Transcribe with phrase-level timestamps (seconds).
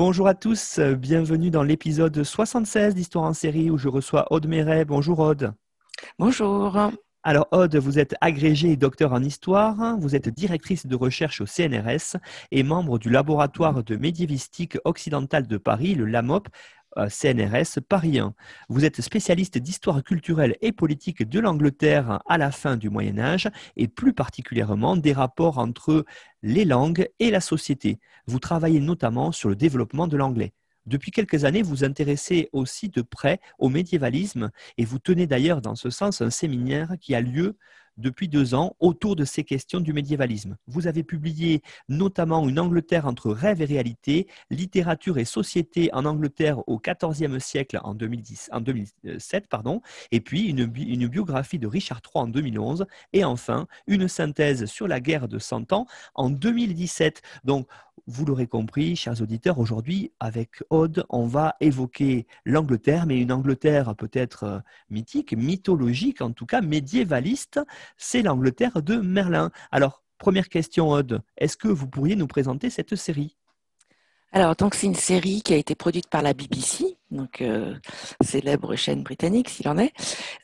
[0.00, 4.84] Bonjour à tous, bienvenue dans l'épisode 76 d'Histoire en série où je reçois Aude Méret.
[4.84, 5.54] Bonjour Aude.
[6.20, 6.78] Bonjour.
[7.24, 11.46] Alors Aude, vous êtes agrégée et docteur en histoire, vous êtes directrice de recherche au
[11.46, 12.16] CNRS
[12.52, 16.46] et membre du laboratoire de médiévistique occidentale de Paris, le LAMOP,
[16.96, 18.34] CNRS Paris 1.
[18.68, 23.48] Vous êtes spécialiste d'histoire culturelle et politique de l'Angleterre à la fin du Moyen Âge
[23.76, 26.04] et plus particulièrement des rapports entre
[26.42, 28.00] les langues et la société.
[28.26, 30.52] Vous travaillez notamment sur le développement de l'anglais.
[30.86, 35.60] Depuis quelques années, vous vous intéressez aussi de près au médiévalisme et vous tenez d'ailleurs
[35.60, 37.58] dans ce sens un séminaire qui a lieu
[37.98, 40.56] depuis deux ans autour de ces questions du médiévalisme.
[40.66, 46.66] Vous avez publié notamment Une Angleterre entre rêve et réalité, littérature et société en Angleterre
[46.68, 52.00] au XIVe siècle en, 2010, en 2007, pardon, et puis une, une, biographie de Richard
[52.04, 57.22] III en 2011, et enfin une synthèse sur la guerre de Cent Ans en 2017.
[57.44, 57.66] Donc,
[58.08, 63.94] vous l'aurez compris, chers auditeurs, aujourd'hui, avec Aude, on va évoquer l'Angleterre, mais une Angleterre
[63.94, 67.60] peut-être euh, mythique, mythologique, en tout cas médiévaliste.
[67.98, 69.50] C'est l'Angleterre de Merlin.
[69.70, 73.37] Alors, première question, Aude, est-ce que vous pourriez nous présenter cette série?
[74.32, 77.74] Alors, donc c'est une série qui a été produite par la BBC, donc euh,
[78.22, 79.92] célèbre chaîne britannique s'il en est,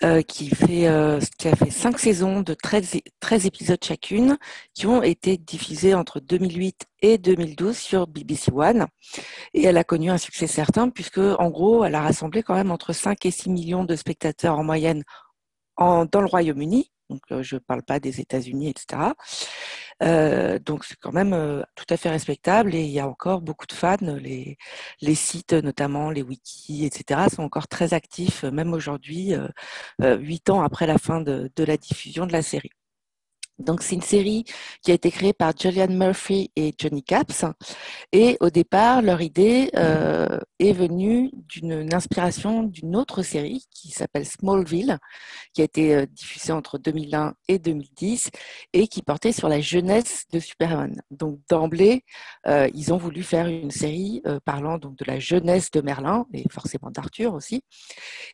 [0.02, 4.38] euh, qui fait euh, qui a fait cinq saisons de 13, 13, épisodes chacune,
[4.72, 8.86] qui ont été diffusés entre 2008 et 2012 sur BBC One,
[9.52, 12.70] et elle a connu un succès certain puisque en gros, elle a rassemblé quand même
[12.70, 15.02] entre 5 et 6 millions de spectateurs en moyenne
[15.76, 19.12] en, dans le Royaume-Uni, donc je ne parle pas des États-Unis, etc.
[20.04, 23.40] Euh, donc c'est quand même euh, tout à fait respectable et il y a encore
[23.40, 23.96] beaucoup de fans.
[24.00, 30.62] Les, sites, notamment les wikis, etc., sont encore très actifs, même aujourd'hui, euh, huit ans
[30.62, 32.70] après la fin de la diffusion de la série.
[33.58, 34.44] Donc c'est une série
[34.82, 37.44] qui a été créée par Julian Murphy et Johnny Caps.
[38.12, 44.26] Et au départ, leur idée euh, est venue d'une inspiration d'une autre série qui s'appelle
[44.26, 44.98] Smallville,
[45.52, 48.30] qui a été euh, diffusée entre 2001 et 2010
[48.72, 51.00] et qui portait sur la jeunesse de Superman.
[51.12, 52.04] Donc d'emblée,
[52.48, 56.44] euh, ils ont voulu faire une série parlant donc de la jeunesse de Merlin et
[56.50, 57.62] forcément d'Arthur aussi.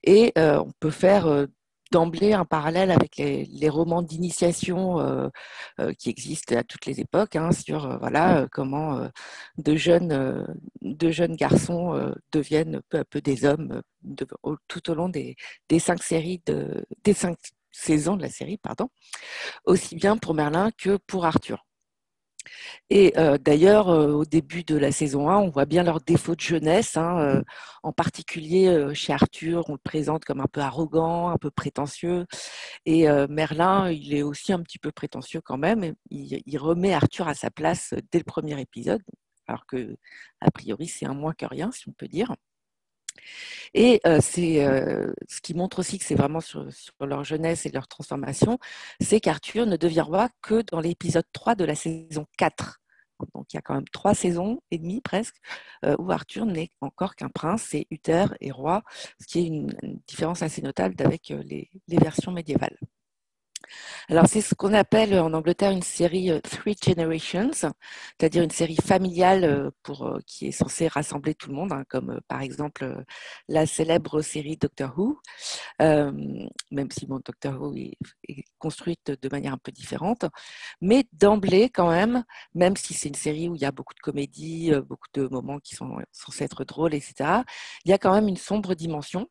[0.02, 1.46] Et on peut faire
[1.90, 5.28] d'emblée un parallèle avec les, romans d'initiation euh,
[5.80, 9.08] euh, qui existent à toutes les époques, hein, sur euh, voilà comment
[9.58, 10.46] de jeunes
[11.00, 13.82] jeunes garçons deviennent peu à peu des hommes
[14.68, 15.36] tout au long des,
[15.68, 17.36] des cinq séries de des cinq
[17.72, 18.88] saisons de la série, pardon,
[19.64, 21.64] aussi bien pour Merlin que pour Arthur.
[22.90, 26.34] Et euh, d'ailleurs, euh, au début de la saison 1, on voit bien leurs défauts
[26.34, 26.96] de jeunesse.
[26.96, 27.42] Hein, euh,
[27.82, 32.26] en particulier chez Arthur, on le présente comme un peu arrogant, un peu prétentieux.
[32.86, 35.94] Et Merlin, il est aussi un petit peu prétentieux quand même.
[36.10, 39.02] Il, il, remet Arthur à sa place dès le premier épisode,
[39.46, 39.96] alors que,
[40.40, 42.34] a priori, c'est un moins que rien, si on peut dire.
[43.74, 44.66] Et c'est
[45.28, 46.66] ce qui montre aussi que c'est vraiment sur,
[47.00, 48.58] leur jeunesse et leur transformation,
[49.00, 52.80] c'est qu'Arthur ne devient roi que dans l'épisode 3 de la saison 4.
[53.34, 55.36] Donc il y a quand même trois saisons et demie presque
[55.98, 58.82] où Arthur n'est encore qu'un prince et Uther est roi,
[59.20, 59.72] ce qui est une,
[60.06, 61.68] différence assez notable avec les
[61.98, 62.78] versions médiévales.
[64.08, 68.76] Alors, c'est ce qu'on appelle en Angleterre une série euh, Three Generations, c'est-à-dire une série
[68.76, 69.70] familiale euh,
[70.00, 73.04] euh, qui est censée rassembler tout le monde, hein, comme par exemple
[73.48, 75.20] la célèbre série Doctor Who,
[75.78, 77.96] même si bon, Doctor Who est,
[78.58, 80.24] construite de manière un peu différente.
[80.80, 82.24] Mais d'emblée, quand même,
[82.54, 85.58] même si c'est une série où il y a beaucoup de comédie, beaucoup de moments
[85.58, 87.42] qui sont censés être drôles, etc.,
[87.84, 89.28] il y a quand même une sombre dimension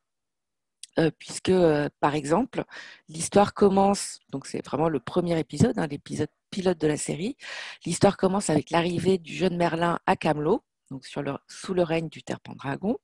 [1.00, 2.64] euh, puisque, euh, par exemple,
[3.08, 7.38] l'histoire commence, donc c'est vraiment le premier épisode, hein, l'épisode pilote de la série,
[7.86, 10.64] l'histoire commence avec l'arrivée du jeune Merlin à Camelot,
[11.48, 12.98] sous le règne du Terre Pendragon.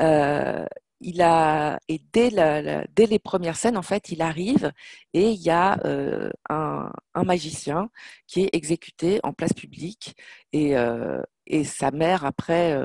[0.00, 0.66] Euh,
[1.00, 4.72] et dès, les premières scènes, en fait, il arrive
[5.12, 5.78] et il y a
[6.48, 6.90] un,
[7.24, 7.90] magicien
[8.26, 10.16] qui est exécuté en place publique
[10.52, 10.74] et
[11.64, 12.76] sa mère, après,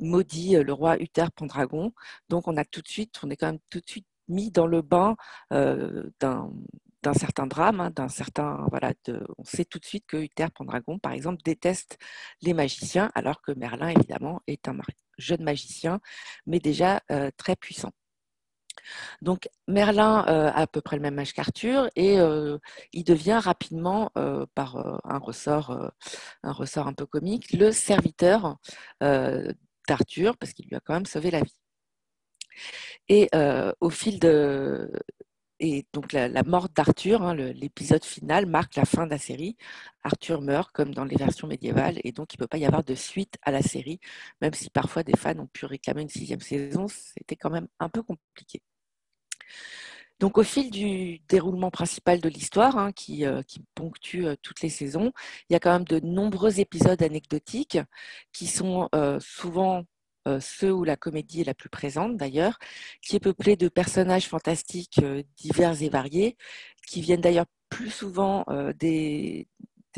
[0.00, 1.92] maudit euh, le roi Uther Pendragon.
[2.28, 4.66] Donc on a tout de suite, on est quand même tout de suite mis dans
[4.66, 5.16] le bain
[5.52, 6.50] euh, d'un
[7.04, 8.92] d'un certain drame, hein, d'un certain voilà,
[9.38, 11.96] on sait tout de suite que Uther Pendragon, par exemple, déteste
[12.42, 14.76] les magiciens, alors que Merlin, évidemment, est un
[15.16, 16.00] jeune magicien,
[16.46, 17.00] mais déjà
[17.36, 17.92] très puissant.
[19.22, 22.18] Donc Merlin a à peu près le même âge qu'Arthur et
[22.92, 24.10] il devient rapidement,
[24.54, 25.92] par un ressort,
[26.42, 28.56] un ressort un peu comique, le serviteur
[29.88, 31.56] d'Arthur parce qu'il lui a quand même sauvé la vie.
[33.08, 33.28] Et
[33.80, 34.90] au fil de
[35.60, 39.56] et donc la, mort d'Arthur, hein, l'épisode final marque la fin de la série.
[40.04, 42.84] Arthur meurt comme dans les versions médiévales et donc il ne peut pas y avoir
[42.84, 43.98] de suite à la série,
[44.40, 47.88] même si parfois des fans ont pu réclamer une sixième saison, c'était quand même un
[47.88, 48.62] peu compliqué.
[50.20, 53.42] Donc au fil du déroulement principal de l'histoire, hein, qui, euh,
[53.74, 55.12] ponctue euh, toutes les saisons,
[55.48, 57.78] il y a quand même de nombreux épisodes anecdotiques
[58.32, 59.84] qui sont euh, souvent
[60.40, 62.58] ceux où la comédie est la plus présente d'ailleurs,
[63.00, 65.00] qui est peuplée de personnages fantastiques
[65.38, 66.36] divers et variés,
[66.86, 68.44] qui viennent d'ailleurs plus souvent
[68.78, 69.48] des,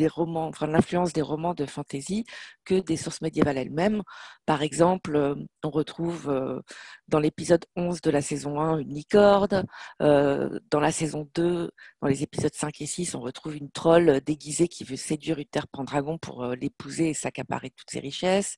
[0.07, 2.27] romans, enfin l'influence des romans de fantasy
[2.65, 4.05] que des sources médiévales elles-mêmes.
[4.47, 5.35] Par exemple,
[5.65, 6.63] on retrouve
[7.11, 9.67] dans l'épisode 11 de la saison 1 une licorne,
[10.01, 11.71] euh, dans la saison 2,
[12.01, 15.67] dans les épisodes 5 et 6, on retrouve une troll déguisée qui veut séduire Uther
[15.71, 18.57] Pendragon pour l'épouser et s'accaparer toutes ses richesses.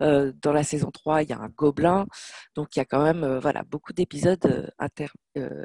[0.00, 2.06] Dans la saison 3, il y a un gobelin.
[2.54, 4.72] Donc il y a quand même voilà, beaucoup d'épisodes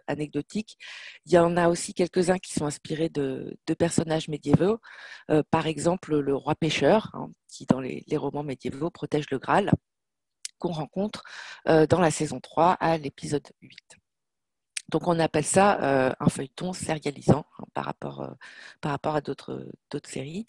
[0.08, 0.78] anecdotiques.
[1.26, 4.80] Il y en a aussi quelques-uns qui sont inspirés de, personnages médiévaux.
[5.52, 9.72] par exemple, le roi pêcheur, hein, qui dans les, romans médiévaux protège le Graal,
[10.60, 11.24] qu'on rencontre
[11.66, 13.98] dans la saison 3 à l'épisode 8.
[14.90, 18.36] Donc on appelle ça un feuilleton sérialisant hein, par, rapport,
[18.80, 19.68] par rapport à d'autres
[20.06, 20.46] séries.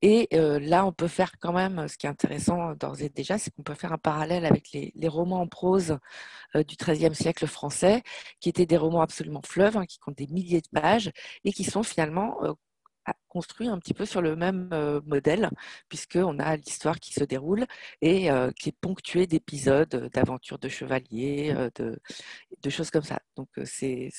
[0.00, 3.50] Et là, on peut faire quand même, ce qui est intéressant d'ores et déjà, c'est
[3.54, 5.98] qu'on peut faire un parallèle avec les, romans en prose
[6.54, 8.02] du XIIIe siècle français,
[8.40, 11.12] qui étaient des romans absolument fleuves, hein, qui comptent des milliers de pages,
[11.44, 12.38] et qui sont finalement
[13.34, 14.68] construit un petit peu sur le même
[15.06, 15.50] modèle,
[15.88, 17.66] puisqu'on a l'histoire qui se déroule
[18.00, 18.28] et
[18.58, 21.98] qui est ponctuée d'épisodes, d'aventures de chevaliers, de,
[22.62, 23.18] de, choses comme ça.
[23.36, 24.10] Donc c'est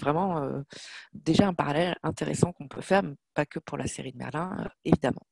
[0.00, 0.64] vraiment
[1.12, 3.02] déjà un parallèle intéressant qu'on peut faire,
[3.34, 5.26] pas que pour la série de Merlin, évidemment.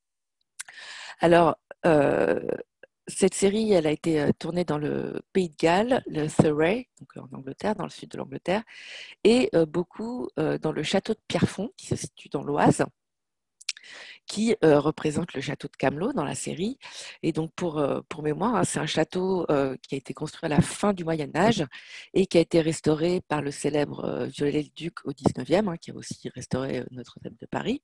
[1.20, 1.56] Alors,
[3.08, 7.36] cette série, elle a été tournée dans le Pays de Galles, le Surrey, donc en
[7.36, 8.62] Angleterre, dans le sud de l'Angleterre,
[9.24, 12.84] et beaucoup dans le château de Pierrefonds, qui se situe dans l'Oise
[14.26, 16.78] qui euh, représente le château de Camelot dans la série.
[17.22, 20.46] Et donc, pour, euh, pour mémoire, hein, c'est un château euh, qui a été construit
[20.46, 21.64] à la fin du Moyen Âge
[22.14, 26.28] et qui a été restauré par le célèbre Viollet-le-Duc au 19e, hein, qui a aussi
[26.30, 27.82] restauré Notre-Dame de Paris.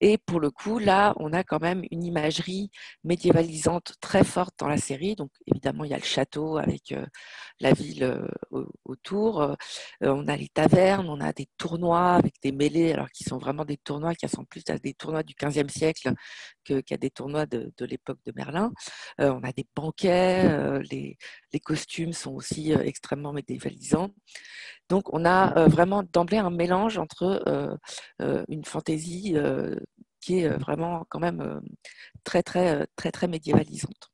[0.00, 2.70] Et pour le coup, là, on a quand même une imagerie
[3.04, 5.14] médiévalisante très forte dans la série.
[5.14, 7.06] Donc, évidemment, il y a le château avec euh,
[7.60, 9.42] la ville euh, autour.
[9.42, 9.54] Euh,
[10.00, 13.64] on a les tavernes, on a des tournois avec des mêlées, alors qui sont vraiment
[13.64, 16.12] des tournois qui ressemblent plus à des tournois du 15e siècle
[16.64, 18.72] qu'à des tournois de, l'époque de Merlin.
[19.18, 21.18] on a des banquets, les,
[21.52, 24.10] les, costumes sont aussi extrêmement médiévalisants.
[24.88, 27.78] Donc, on a vraiment d'emblée un mélange entre
[28.48, 29.34] une fantaisie
[30.20, 31.60] qui est vraiment quand même
[32.24, 34.10] très, très, très, très médiévalisante.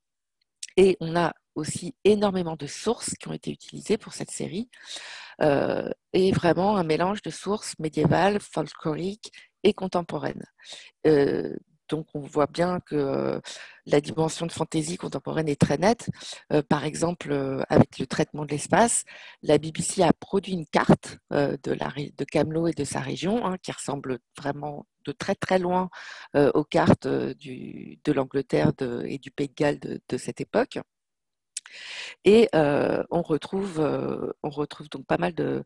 [0.77, 4.71] Et on a aussi énormément de sources qui ont été utilisées pour cette série,
[5.41, 10.47] et vraiment un mélange de sources médiévales, folkloriques et contemporaines.
[11.91, 13.41] Donc on voit bien que
[13.87, 16.09] la dimension de fantaisie contemporaine est très nette.
[16.69, 19.05] par exemple, avec le traitement de l'espace,
[19.43, 24.19] la BBC a produit une carte de, Camelot et de sa région hein, qui ressemble
[24.39, 25.91] vraiment de très très loin
[26.35, 28.73] aux cartes de l'Angleterre
[29.05, 30.79] et du Pays de Galles de cette époque.
[32.25, 33.81] Et on, retrouve,
[34.43, 35.65] on retrouve donc pas mal de...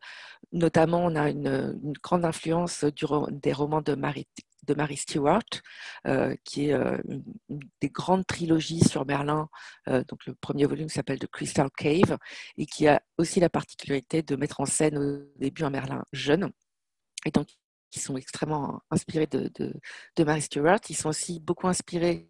[0.51, 4.27] Notamment, on a une, grande influence des romans de Mary,
[4.67, 5.43] de Mary Stewart,
[6.43, 7.23] qui est une,
[7.81, 9.49] des grandes trilogies sur Merlin.
[9.87, 12.17] donc le premier volume s'appelle The Crystal Cave
[12.57, 16.51] et qui a aussi la particularité de mettre en scène au début un Merlin jeune.
[17.25, 17.47] Et donc,
[17.91, 19.49] qui sont extrêmement inspirés de,
[20.17, 20.79] de, Mary Stewart.
[20.89, 22.29] Ils sont aussi beaucoup inspirés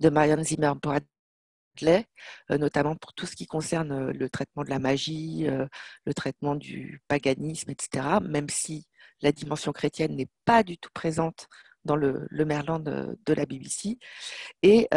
[0.00, 0.72] de Marianne Zimmer
[2.50, 5.66] euh, notamment pour tout ce qui concerne euh, le traitement de la magie, euh,
[6.04, 8.86] le traitement du paganisme, etc., même si
[9.22, 11.48] la dimension chrétienne n'est pas du tout présente
[11.84, 13.98] dans le, Merlin de, la BBC.
[14.62, 14.88] Et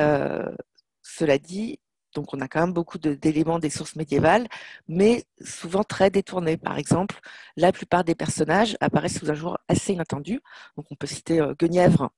[1.02, 1.80] cela dit,
[2.14, 4.48] donc on a quand même beaucoup d'éléments des sources médiévales,
[4.88, 6.58] mais souvent très détournés.
[6.58, 7.20] Par exemple,
[7.58, 10.42] la plupart des personnages apparaissent sous un jour assez inattendu.
[10.78, 12.12] Donc on peut citer Guenièvre,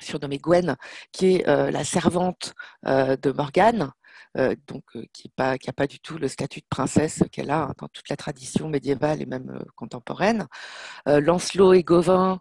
[0.00, 0.76] surnommée Gwen,
[1.12, 2.54] qui est la servante
[2.84, 3.92] de Morgane,
[4.34, 8.08] donc qui n'a pas, du tout le statut de princesse qu'elle a hein, dans toute
[8.08, 10.46] la tradition médiévale et même contemporaine.
[11.06, 12.40] Lancelot et Gauvin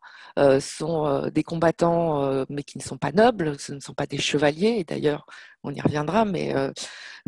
[0.60, 4.78] sont des combattants, mais qui ne sont pas nobles, ce ne sont pas des chevaliers,
[4.80, 5.26] et d'ailleurs,
[5.64, 6.54] on y reviendra, mais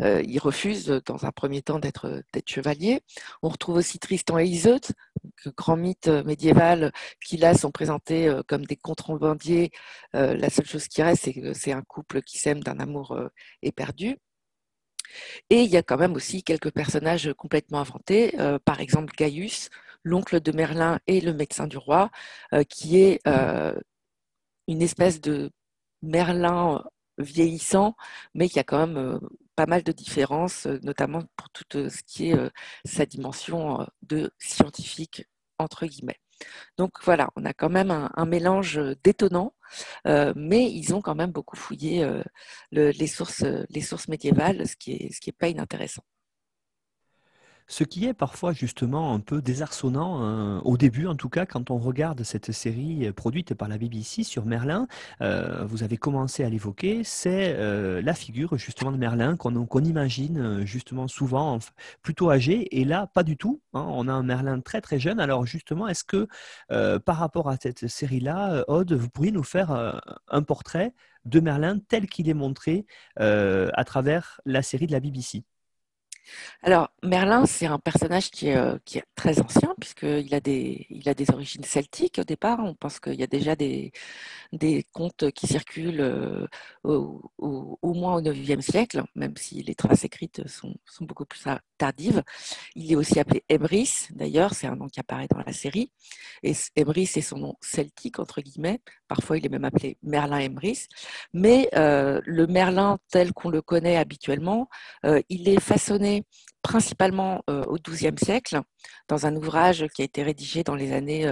[0.00, 3.00] ils refusent dans un premier temps d'être chevaliers.
[3.42, 4.80] On retrouve aussi Tristan et Iseut,
[5.56, 6.92] grand mythe médiéval,
[7.24, 9.70] qui là sont présentés comme des contrebandiers.
[10.12, 13.18] la seule chose qui reste, c'est que c'est un couple qui s'aime d'un amour
[13.62, 14.16] éperdu.
[15.50, 19.70] Et il y a quand même aussi quelques personnages complètement inventés, par exemple Gaius,
[20.02, 22.10] l'oncle de Merlin et le médecin du roi,
[22.68, 23.20] qui est
[24.66, 25.50] une espèce de
[26.02, 26.84] Merlin
[27.18, 27.96] vieillissant,
[28.34, 29.20] mais qui a quand même
[29.56, 32.50] pas mal de différences, notamment pour tout ce qui est
[32.84, 35.26] sa dimension de scientifique,
[35.58, 36.18] entre guillemets.
[36.78, 39.54] Donc voilà, on a quand même un, mélange détonnant,
[40.04, 42.08] mais ils ont quand même beaucoup fouillé
[42.72, 46.02] les, sources, les sources médiévales, ce qui n'est pas inintéressant.
[47.66, 51.70] Ce qui est parfois justement un peu désarçonnant, hein, au début en tout cas, quand
[51.70, 54.86] on regarde cette série produite par la BBC sur Merlin,
[55.22, 60.38] euh, vous avez commencé à l'évoquer, c'est euh, la figure justement de Merlin qu'on imagine
[60.38, 61.58] euh, justement souvent
[62.02, 63.62] plutôt âgé, et là pas du tout.
[63.72, 63.86] Hein.
[63.88, 65.18] on a un Merlin très très jeune.
[65.18, 66.28] Alors justement, est-ce que
[66.98, 70.94] par rapport à cette série-là, Aude, vous pourriez nous faire un portrait
[71.24, 75.44] de Merlin tel qu'il est montré à travers la série de la BBC
[76.62, 81.14] alors, Merlin, c'est un personnage qui est, euh, est très ancien, puisqu'il a, des, a
[81.14, 82.58] des origines celtiques au départ.
[82.60, 83.92] On pense qu'il y a déjà des,
[84.92, 86.46] contes qui circulent euh,
[86.84, 91.42] au, au, moins au IXe siècle, même si les traces écrites sont, beaucoup plus
[91.76, 92.22] tardives.
[92.74, 95.90] Il est aussi appelé Emrys, d'ailleurs, c'est un nom qui apparaît dans la série.
[96.42, 98.80] Et Emrys, c'est son nom celtique, entre guillemets.
[99.08, 100.86] Parfois, il est même appelé Merlin Emrys.
[101.34, 104.68] Mais euh, le Merlin tel qu'on le connaît habituellement,
[105.28, 106.13] il est façonné
[106.62, 108.60] principalement euh, au XIIe siècle,
[109.08, 111.30] dans un ouvrage qui a été rédigé dans les années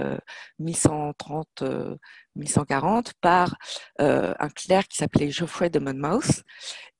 [0.61, 3.55] 1130-1140 euh, par
[3.99, 6.43] euh, un clerc qui s'appelait Geoffrey de Monmouth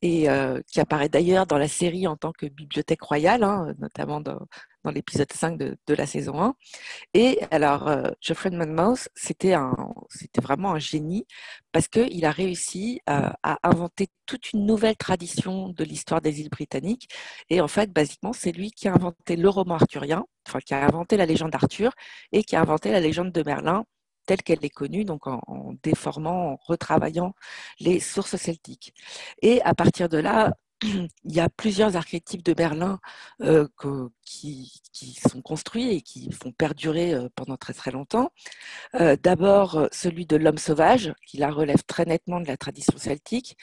[0.02, 0.28] et
[0.68, 4.40] qui apparaît d'ailleurs dans la série en tant que bibliothèque royale, hein, notamment dans,
[4.84, 6.56] dans l'épisode 5 de, de, la saison 1.
[7.14, 9.56] Et alors, euh, Geoffrey Monmouth, c'était
[10.42, 11.26] vraiment un génie
[11.72, 16.50] parce qu'il a réussi à, à, inventer toute une nouvelle tradition de l'histoire des îles
[16.50, 17.10] britanniques.
[17.50, 20.86] Et en fait, basiquement, c'est lui qui a inventé le roman arthurien, enfin, qui a
[20.86, 21.92] inventé la légende d'Arthur
[22.32, 23.86] et qui a inventé la légende de Merlin
[24.26, 27.34] telle qu'elle est connue, donc en, déformant, en retravaillant
[27.80, 28.94] les sources celtiques.
[29.42, 33.00] Et à partir de là, il y a plusieurs archétypes de Berlin
[33.42, 33.68] euh,
[34.26, 34.72] qui,
[35.30, 38.32] sont construits et qui font perdurer euh, pendant très très longtemps.
[38.96, 43.58] Euh, d'abord, celui de l'homme sauvage, qui la relève très nettement de la tradition celtique.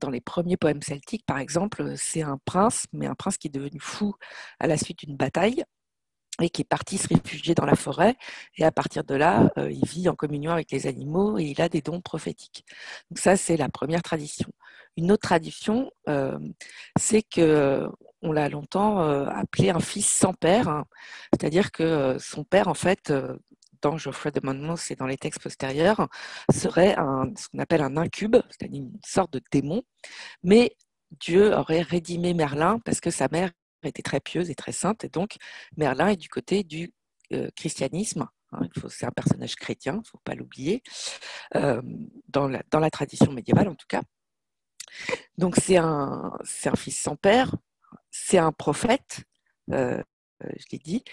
[0.00, 3.50] Dans les premiers poèmes celtiques, par exemple, c'est un prince, mais un prince qui est
[3.50, 4.14] devenu fou
[4.58, 5.64] à la suite d'une bataille
[6.40, 8.16] et qui est parti se réfugier dans la forêt.
[8.56, 11.68] Et à partir de là, il vit en communion avec les animaux et il a
[11.68, 12.64] des dons prophétiques.
[13.10, 14.48] Donc ça, c'est la première tradition.
[14.96, 16.38] Une autre tradition, euh,
[16.98, 17.88] c'est que
[18.20, 20.84] on l'a longtemps euh, appelé un fils sans père,
[21.32, 23.12] c'est-à-dire que euh, son père, en fait,
[23.80, 26.08] dans Geoffrey de Monmouth et dans les textes postérieurs,
[26.54, 29.82] serait ce qu'on appelle un incube, c'est-à-dire une sorte de démon,
[30.42, 30.76] mais
[31.20, 33.50] Dieu aurait rédimé Merlin parce que sa mère
[33.82, 35.36] était très pieuse et très sainte, et donc
[35.76, 36.92] Merlin est du côté du
[37.56, 38.28] christianisme.
[38.52, 38.68] Hein.
[38.88, 40.82] c'est un personnage chrétien, il ne faut pas l'oublier,
[41.52, 44.02] dans la tradition médiévale en tout cas.
[45.38, 46.32] Donc c'est un,
[46.64, 47.54] un fils sans père,
[48.10, 49.24] c'est un prophète,
[50.44, 51.04] euh, je l'ai dit.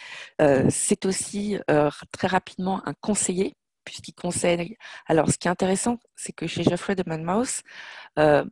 [0.41, 3.55] Euh, c'est aussi euh, très rapidement un conseiller,
[3.85, 4.77] puisqu'il conseille.
[5.07, 7.61] Alors ce qui est intéressant, c'est que chez Geoffrey de Monmouth,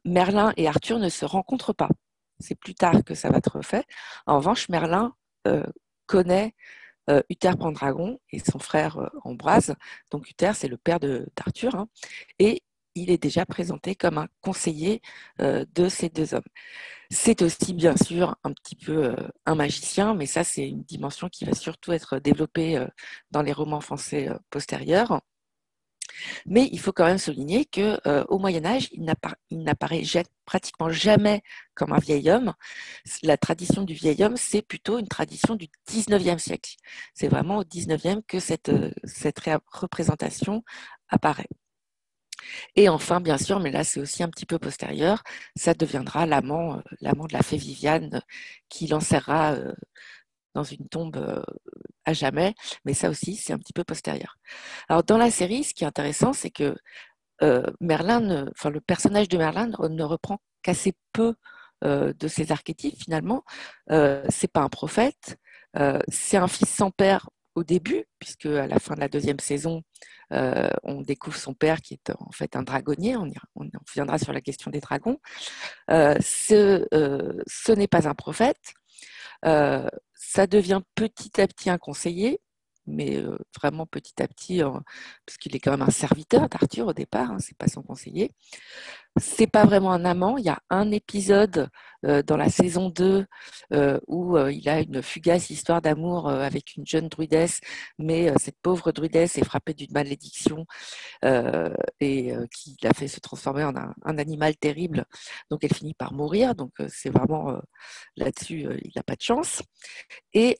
[0.05, 1.89] Merlin et Arthur ne se rencontrent pas.
[2.39, 3.85] C'est plus tard que ça va être fait.
[4.25, 5.13] En revanche, Merlin
[6.05, 6.55] connaît
[7.29, 9.75] Uther Pendragon et son frère Ambroise.
[10.11, 11.75] Donc Uther, c'est le père d'Arthur.
[11.75, 11.87] Hein,
[12.39, 12.63] et
[12.97, 15.01] il est déjà présenté comme un conseiller
[15.41, 16.41] euh, de ces deux hommes.
[17.09, 21.29] C'est aussi bien sûr un petit peu euh, un magicien, mais ça c'est une dimension
[21.29, 22.87] qui va surtout être développée euh,
[23.31, 25.21] dans les romans français postérieurs.
[26.45, 27.99] Mais il faut quand même souligner que
[28.29, 29.03] au Moyen Âge, il
[29.51, 30.03] n'apparaît
[30.45, 31.43] pratiquement jamais
[31.75, 32.53] comme un vieil homme.
[33.23, 36.75] La tradition du vieil homme, c'est plutôt une tradition du 19e siècle.
[37.13, 38.71] C'est vraiment au 19e que cette
[39.73, 40.63] représentation
[41.09, 41.49] apparaît.
[42.75, 45.23] Et enfin, bien sûr, mais là c'est aussi un petit peu postérieur,
[45.55, 48.19] ça deviendra l'amant, euh, l'amant de la fée Viviane euh,
[48.69, 49.73] qui l'enserrera euh,
[50.55, 51.43] dans une tombe
[52.05, 54.37] à jamais, mais ça aussi c'est un petit peu postérieur.
[54.89, 56.75] Alors dans la série, ce qui est intéressant, c'est que
[57.79, 61.35] Merlin, le personnage de Merlin ne reprend qu'assez peu
[61.83, 63.43] de ces archétypes finalement.
[64.29, 65.37] c'est pas un prophète,
[66.09, 69.81] c'est un fils sans père au début, puisque à la fin de la deuxième saison,
[70.29, 73.15] on découvre son père qui est en fait un dragonnier.
[73.17, 73.27] On,
[73.87, 75.19] reviendra sur la question des dragons.
[75.89, 76.85] ce,
[77.47, 78.73] ce n'est pas un prophète.
[79.41, 82.39] ça devient petit à petit un conseiller
[82.87, 83.21] mais
[83.59, 84.61] vraiment petit à petit,
[85.25, 88.31] parce qu'il est quand même un serviteur d'Arthur au départ, hein, c'est pas son conseiller.
[89.19, 90.37] C'est pas vraiment un amant.
[90.37, 91.69] Il y a un épisode
[92.03, 93.25] dans la saison 2
[94.07, 97.59] où il a une fugace histoire d'amour avec une jeune druidesse,
[97.97, 100.65] mais cette pauvre druidesse est frappée d'une malédiction
[101.23, 105.05] et qui l'a fait se transformer en un, un, animal terrible.
[105.49, 106.55] Donc elle finit par mourir.
[106.55, 107.59] Donc c'est vraiment
[108.17, 109.61] là-dessus, il n'a pas de chance.
[110.33, 110.57] Et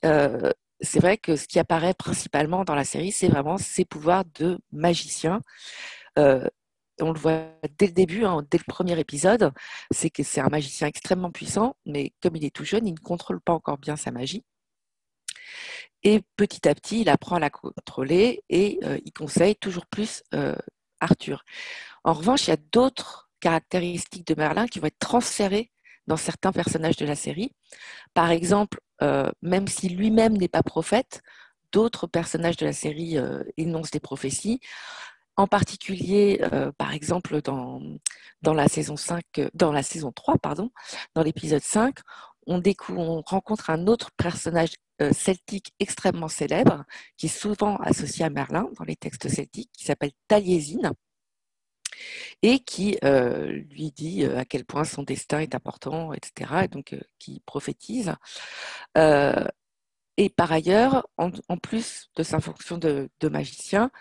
[0.82, 4.60] c'est vrai que ce qui apparaît principalement dans la série, c'est vraiment ses pouvoirs de
[4.72, 5.42] magicien.
[6.20, 6.48] Euh,
[7.02, 7.46] on le voit
[7.78, 9.52] dès le début, hein, dès le premier épisode,
[9.92, 13.00] c'est que c'est un magicien extrêmement puissant, mais comme il est tout jeune, il ne
[13.00, 14.44] contrôle pas encore bien sa magie.
[16.04, 20.24] Et petit à petit, il apprend à la contrôler et euh, il conseille toujours plus
[20.34, 20.56] euh,
[21.00, 21.44] Arthur.
[22.04, 25.72] En revanche, il y a d'autres caractéristiques de Merlin qui vont être transférées
[26.08, 27.52] dans certains personnages de la série.
[28.14, 31.22] Par exemple, euh, même si lui-même n'est pas prophète,
[31.72, 34.60] d'autres personnages de la série euh, énoncent des prophéties.
[35.36, 37.82] En particulier, euh, par exemple, dans,
[38.42, 39.24] dans, la saison 5,
[39.54, 40.72] dans la saison 3, pardon,
[41.14, 41.96] dans l'épisode 5,
[42.48, 44.72] on, découvre, on rencontre un autre personnage
[45.12, 46.84] celtique extrêmement célèbre,
[47.18, 50.94] qui est souvent associé à Merlin dans les textes celtiques, qui s'appelle Taliesin
[52.42, 56.62] et qui euh, lui dit euh, à quel point son destin est important, etc.
[56.66, 58.14] Et donc, euh, qui prophétise.
[60.18, 63.92] et par ailleurs, en, plus de sa fonction de, magicien,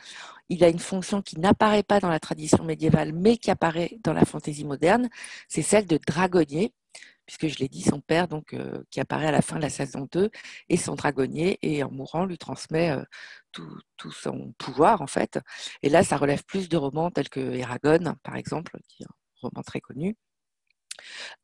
[0.48, 4.12] il a une fonction qui n'apparaît pas dans la tradition médiévale, mais qui apparaît dans
[4.14, 5.08] la fantaisie moderne,
[5.48, 6.72] c'est celle de dragonnier
[7.26, 9.70] puisque je l'ai dit, son père, donc, euh, qui apparaît à la fin de la
[9.70, 10.30] saison 2,
[10.68, 13.02] est son dragonnier et en mourant lui transmet euh,
[13.52, 13.80] tout,
[14.12, 15.38] son pouvoir en fait.
[15.82, 19.48] Et là, ça relève plus de romans tels que Eragon, par exemple, qui est un
[19.48, 20.16] roman très connu.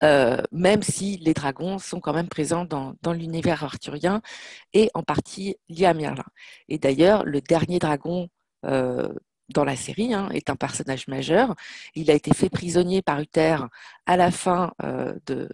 [0.03, 4.23] Euh, même si les dragons sont quand même présents dans, dans l'univers arthurien
[4.73, 6.25] et en partie liés à Merlin.
[6.69, 8.29] Et d'ailleurs, le dernier dragon
[9.53, 11.55] dans la série, hein, est un personnage majeur.
[11.95, 13.57] Il a été fait prisonnier par Uther
[14.07, 15.49] à la fin euh, de,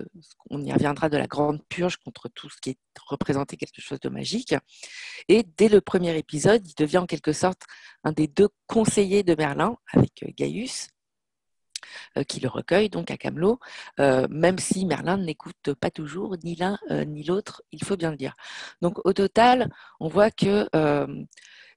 [0.51, 4.01] on y reviendra, de la grande purge contre tout ce qui est représenté quelque chose
[4.01, 4.55] de magique.
[5.29, 7.63] Et dès le premier épisode, il devient en quelque sorte
[8.05, 10.89] un des deux conseillers de Merlin avec euh, Gaius
[12.17, 13.61] euh, qui le recueille donc à Camelot,
[13.99, 18.35] même si Merlin n'écoute pas toujours ni l'un ni l'autre, il faut bien le dire.
[18.83, 20.69] Donc au total, on voit que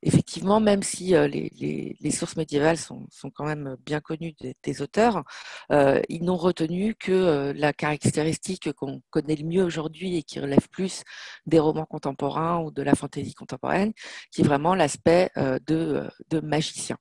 [0.04, 4.34] effectivement, même si euh, les, sources médiévales sont, quand même bien connues
[4.64, 5.24] des, auteurs,
[5.72, 10.40] euh, ils n'ont retenu que euh, la caractéristique qu'on connaît le mieux aujourd'hui et qui
[10.40, 11.04] relève plus
[11.46, 13.94] des romans contemporains ou de la fantaisie contemporaine,
[14.32, 16.10] qui est vraiment l'aspect de
[16.42, 16.98] magicien.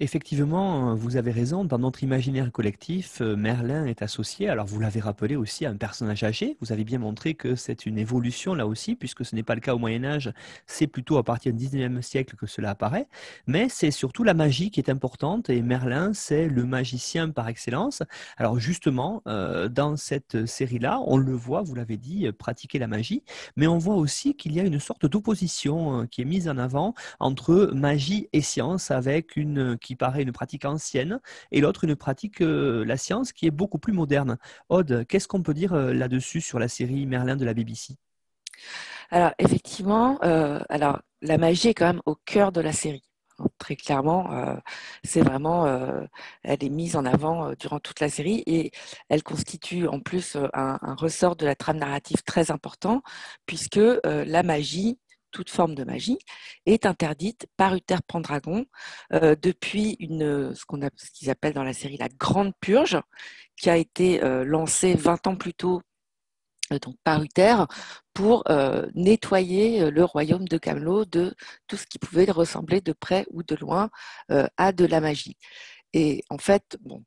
[0.00, 1.64] Effectivement, euh, vous avez raison.
[1.64, 5.76] Dans notre imaginaire collectif, euh, Merlin est associé, alors vous l'avez rappelé aussi, à un
[5.76, 6.56] personnage âgé.
[6.60, 9.60] Vous avez bien montré que c'est une évolution là aussi, puisque ce n'est pas le
[9.60, 10.32] cas au Moyen Âge,
[10.66, 13.06] c'est plutôt à partir du 19e siècle que cela apparaît.
[13.46, 18.02] Mais c'est surtout la magie qui est importante, et Merlin, c'est le magicien par excellence.
[18.38, 23.22] Alors justement, euh, dans cette série-là, on le voit, vous l'avez dit, pratiquer la magie,
[23.56, 26.94] mais on voit aussi qu'il y a une sorte d'opposition qui est mise en avant
[27.20, 32.40] entre magie et science, avec une qui paraît une pratique ancienne, et l'autre une pratique,
[32.40, 34.38] euh, la science, qui est beaucoup plus moderne.
[34.68, 37.96] Aude, qu'est-ce qu'on peut dire euh, là-dessus sur la série Merlin de la BBC
[39.10, 43.02] Alors, effectivement, euh, alors, la magie est quand même au cœur de la série.
[43.58, 44.30] Très clairement,
[45.02, 45.66] c'est vraiment,
[46.44, 48.70] elle est mise en avant durant toute la série et
[49.08, 53.02] elle constitue en plus un, un ressort de la trame narrative très important
[53.46, 54.98] puisque la magie
[55.32, 56.18] toute forme de magie,
[56.66, 58.66] est interdite par Uther Pendragon
[59.12, 60.64] euh, depuis une, ce
[61.12, 63.00] qu'ils appellent dans la série la Grande Purge,
[63.56, 65.82] qui a été euh, lancée 20 ans plus tôt
[66.72, 67.56] euh, donc par Uther
[68.14, 68.44] pour
[68.94, 71.34] nettoyer le royaume de Camelot de
[71.66, 73.88] tout ce qui pouvait ressembler de près ou de loin
[74.28, 75.38] à de la magie.
[75.94, 77.02] Et en fait, bon,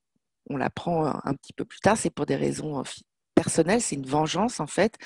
[0.50, 2.84] on l'apprend un petit peu plus tard, c'est pour des raisons
[3.36, 4.98] personnelles, c'est une vengeance en fait,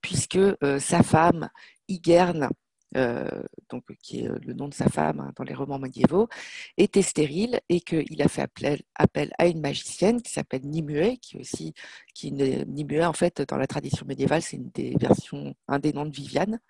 [0.00, 0.38] puisque
[0.78, 1.50] sa femme,
[1.88, 2.50] Igerne,
[2.96, 6.28] euh, donc, qui est euh, le nom de sa femme hein, dans les romans médiévaux,
[6.76, 11.38] était stérile et qu'il a fait appel, appel, à une magicienne qui s'appelle Nimue, qui
[11.38, 11.74] aussi,
[12.14, 16.06] qui Nimue en fait dans la tradition médiévale, c'est une des versions, un des noms
[16.06, 16.60] de Viviane,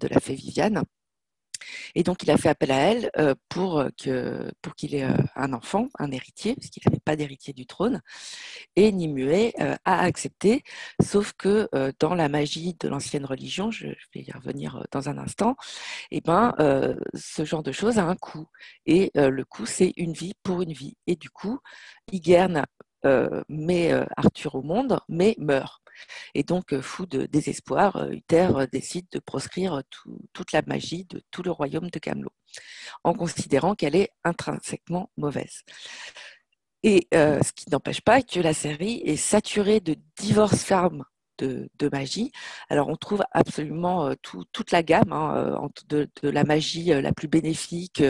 [0.00, 0.82] de la fée Viviane.
[1.94, 5.52] Et donc, il a fait appel à elle euh, pour que pour qu'il ait un
[5.52, 8.02] enfant, un héritier, puisqu'il n'avait pas d'héritier du trône.
[8.76, 9.52] Et Nimue
[9.84, 10.62] a accepté,
[11.02, 11.68] sauf que
[11.98, 15.56] dans la magie de l'ancienne religion, je, vais y revenir dans un instant,
[16.10, 16.54] eh ben,
[17.14, 18.48] ce genre de choses a un coût.
[18.86, 20.96] Et le coût, c'est une vie pour une vie.
[21.06, 21.58] Et du coup,
[22.12, 22.64] Igerne
[23.48, 25.82] met Arthur au monde, mais meurt.
[26.34, 29.82] Et donc, fou de désespoir, Uther décide de proscrire
[30.32, 32.32] toute la magie de tout le royaume de Camelot,
[33.04, 35.62] en considérant qu'elle est intrinsèquement mauvaise.
[36.82, 41.04] Et ce qui n'empêche pas que la série est saturée de divorce fermes
[41.38, 42.32] de, magie.
[42.68, 48.02] Alors on trouve absolument toute la gamme, hein, de, la magie la plus bénéfique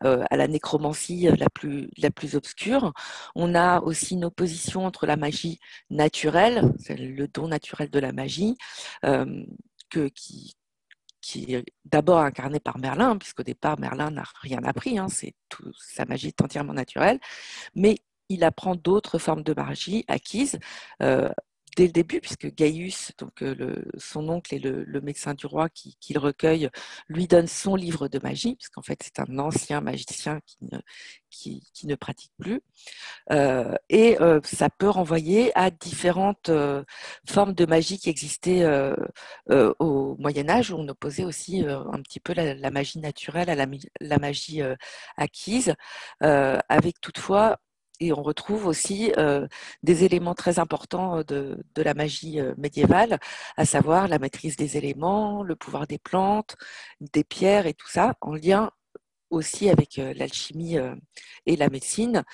[0.00, 2.92] à la nécromancie la plus, obscure.
[3.34, 5.58] On a aussi une opposition entre la magie
[5.90, 8.56] naturelle, le don naturel de la magie,
[9.02, 15.34] que, qui, est d'abord incarné par Merlin, puisqu'au départ, Merlin n'a rien appris, hein, c'est
[15.48, 17.20] tout, sa magie est entièrement naturelle,
[17.74, 20.58] mais il apprend d'autres formes de magie acquises,
[21.76, 25.68] dès le début, puisque Gaius, donc euh, le, son oncle et le, médecin du roi
[25.68, 26.68] qui recueille,
[27.08, 30.40] lui donne son livre de magie, puisqu'en fait c'est un ancien magicien
[31.30, 32.60] qui ne, pratique plus.
[33.30, 36.50] Euh, et euh, ça peut renvoyer à différentes
[37.26, 38.64] formes de magie qui existaient
[39.48, 43.54] au Moyen Âge, où on opposait aussi un petit peu la, magie naturelle à
[44.00, 44.62] la magie
[45.16, 45.74] acquise,
[46.20, 47.58] avec toutefois
[48.02, 49.12] et on retrouve aussi
[49.82, 53.18] des éléments très importants de, la magie médiévale,
[53.56, 56.56] à savoir la maîtrise des éléments, le pouvoir des plantes,
[57.00, 58.70] des pierres et tout ça, en lien
[59.30, 60.76] aussi avec l'alchimie
[61.46, 62.24] et la médecine.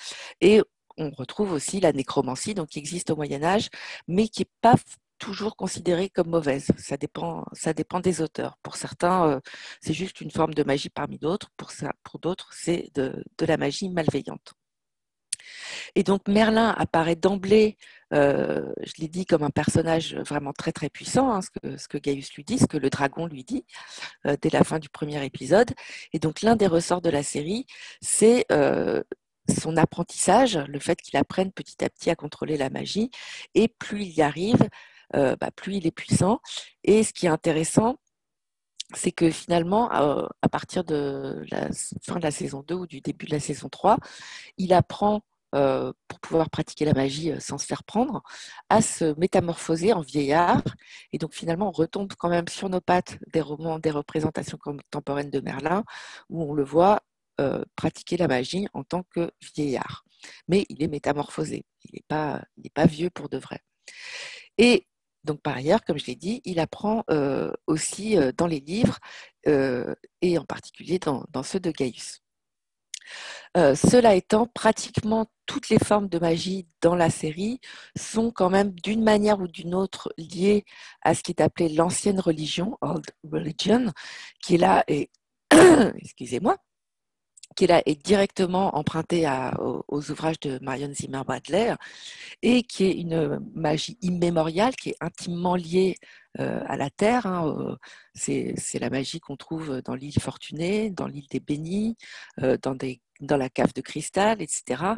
[0.41, 0.61] Et
[0.97, 3.69] on retrouve aussi la nécromancie, donc qui existe au Moyen Âge,
[4.07, 4.75] mais qui n'est pas
[5.19, 6.67] toujours considérée comme mauvaise.
[6.77, 8.57] Ça dépend, ça dépend des auteurs.
[8.63, 9.39] Pour certains,
[9.81, 11.51] c'est juste une forme de magie parmi d'autres.
[11.57, 11.71] Pour,
[12.03, 14.55] pour d'autres, c'est de la magie malveillante.
[15.95, 17.77] Et donc Merlin apparaît d'emblée,
[18.13, 21.87] euh, je l'ai dit, comme un personnage vraiment très très puissant, hein, ce, que, ce,
[21.87, 23.65] que, Gaius lui dit, ce que le dragon lui dit
[24.25, 25.71] euh, dès la fin du premier épisode.
[26.13, 27.65] Et donc l'un des ressorts de la série,
[28.01, 29.03] c'est euh,
[29.61, 33.11] son apprentissage, le fait qu'il apprenne petit à petit à contrôler la magie.
[33.55, 34.69] Et plus il y arrive,
[35.13, 36.39] bah, plus il est puissant.
[36.83, 37.97] Et ce qui est intéressant,
[38.95, 41.69] c'est que finalement, à partir de la
[42.01, 43.97] fin de la saison 2 ou du début de la saison 3,
[44.57, 45.21] il apprend
[45.55, 48.21] euh, pour pouvoir pratiquer la magie euh, sans se faire prendre,
[48.69, 50.61] à se métamorphoser en vieillard.
[51.11, 55.31] Et donc finalement, on retombe quand même sur nos pattes des romans, des représentations contemporaines
[55.31, 55.83] de Merlin,
[56.29, 57.01] où on le voit
[57.41, 60.03] euh, pratiquer la magie en tant que vieillard.
[60.47, 63.59] Mais il est métamorphosé, il n'est pas, vieux pour de vrai.
[64.59, 64.85] Et
[65.23, 67.03] donc par ailleurs, comme je l'ai dit, il apprend
[67.67, 68.99] aussi dans les livres,
[69.45, 72.21] et en particulier dans ceux de Gaius.
[73.57, 77.59] Euh, cela étant, pratiquement toutes les formes de magie dans la série
[77.97, 80.65] sont quand même d'une manière ou d'une autre liées
[81.01, 83.91] à ce qui est appelé l'ancienne religion, Old Religion,
[84.41, 85.09] qui est là et
[85.97, 86.57] excusez-moi,
[87.55, 91.73] qui est là est directement emprunté aux, ouvrages de Marion Zimmer Bradley
[92.41, 95.95] et qui est une magie immémoriale qui est intimement liée
[96.37, 97.25] à la Terre.
[97.25, 97.77] Hein,
[98.13, 101.97] c'est la magie qu'on trouve dans l'île Fortunée, dans l'île des Bénis,
[102.41, 104.93] euh, dans la cave de cristal, etc.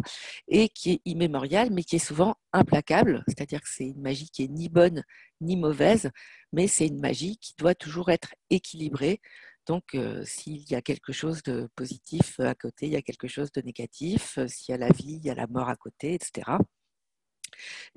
[0.48, 3.24] Et qui est immémoriale, mais qui est souvent implacable.
[3.28, 5.04] C'est-à-dire que c'est une magie qui est ni bonne
[5.42, 6.12] ni mauvaise,
[6.54, 9.22] mais c'est une magie qui doit toujours être équilibrée.
[9.68, 13.28] Donc, euh, s'il y a quelque chose de positif à côté, il y a quelque
[13.28, 14.40] chose de négatif.
[14.48, 16.58] S'il y a la vie, il y a la mort à côté, etc.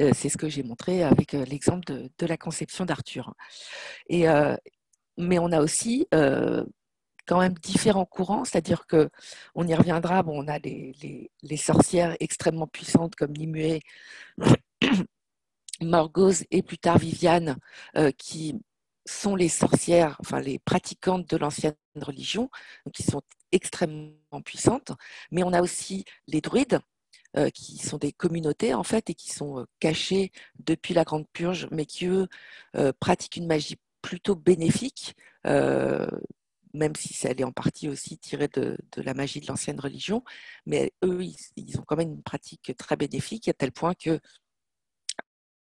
[0.00, 3.34] Euh, c'est ce que j'ai montré avec euh, l'exemple de, la conception d'Arthur.
[4.12, 4.56] Euh,
[5.16, 6.06] mais on a aussi
[7.26, 9.08] quand même différents courants, c'est-à-dire que
[9.54, 10.22] on y reviendra.
[10.22, 13.80] Bon, on a les, sorcières extrêmement puissantes comme Nimue,
[15.80, 17.56] Morgause et plus tard Viviane,
[18.18, 18.60] qui
[19.06, 22.50] sont les sorcières, enfin les pratiquantes de l'ancienne religion,
[22.92, 24.92] qui sont extrêmement puissantes.
[25.30, 26.80] Mais on a aussi les druides,
[27.36, 31.26] euh, qui sont des communautés en fait et qui sont euh, cachées depuis la Grande
[31.32, 32.28] Purge, mais qui eux
[32.76, 38.76] euh, pratiquent une magie plutôt bénéfique, même si elle est en partie aussi tirée de,
[38.96, 40.22] la magie de l'ancienne religion,
[40.66, 41.24] mais eux,
[41.56, 44.20] ils, ont quand même une pratique très bénéfique, à tel point que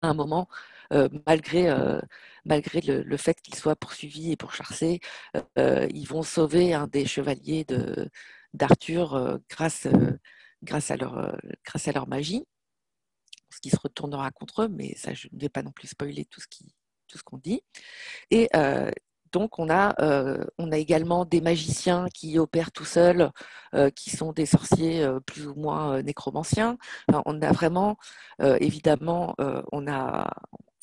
[0.03, 0.49] à un moment,
[1.27, 1.73] malgré,
[2.45, 5.01] malgré le, fait qu'ils soient poursuivis et pourchassés,
[5.57, 7.67] ils vont sauver un des chevaliers
[8.55, 9.87] d'Arthur grâce,
[10.65, 11.33] grâce à leur, euh,
[11.65, 12.45] grâce à leur magie,
[13.51, 16.25] ce qui se retournera contre eux, mais ça, je ne vais pas non plus spoiler
[16.27, 16.75] tout ce qui
[17.09, 17.63] tout ce qu'on dit.
[18.31, 18.91] Et euh,
[19.33, 19.95] donc, on a,
[20.59, 23.33] on a également des magiciens qui opèrent tout seuls,
[23.97, 26.79] qui sont des sorciers plus ou moins nécromanciens.
[27.09, 27.97] on a vraiment,
[28.39, 29.35] évidemment,
[29.73, 30.31] on, a,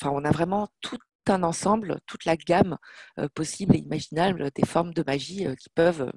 [0.02, 2.78] enfin, on a vraiment tout un ensemble, toute la gamme
[3.36, 6.12] possible et imaginable des formes de magie qui peuvent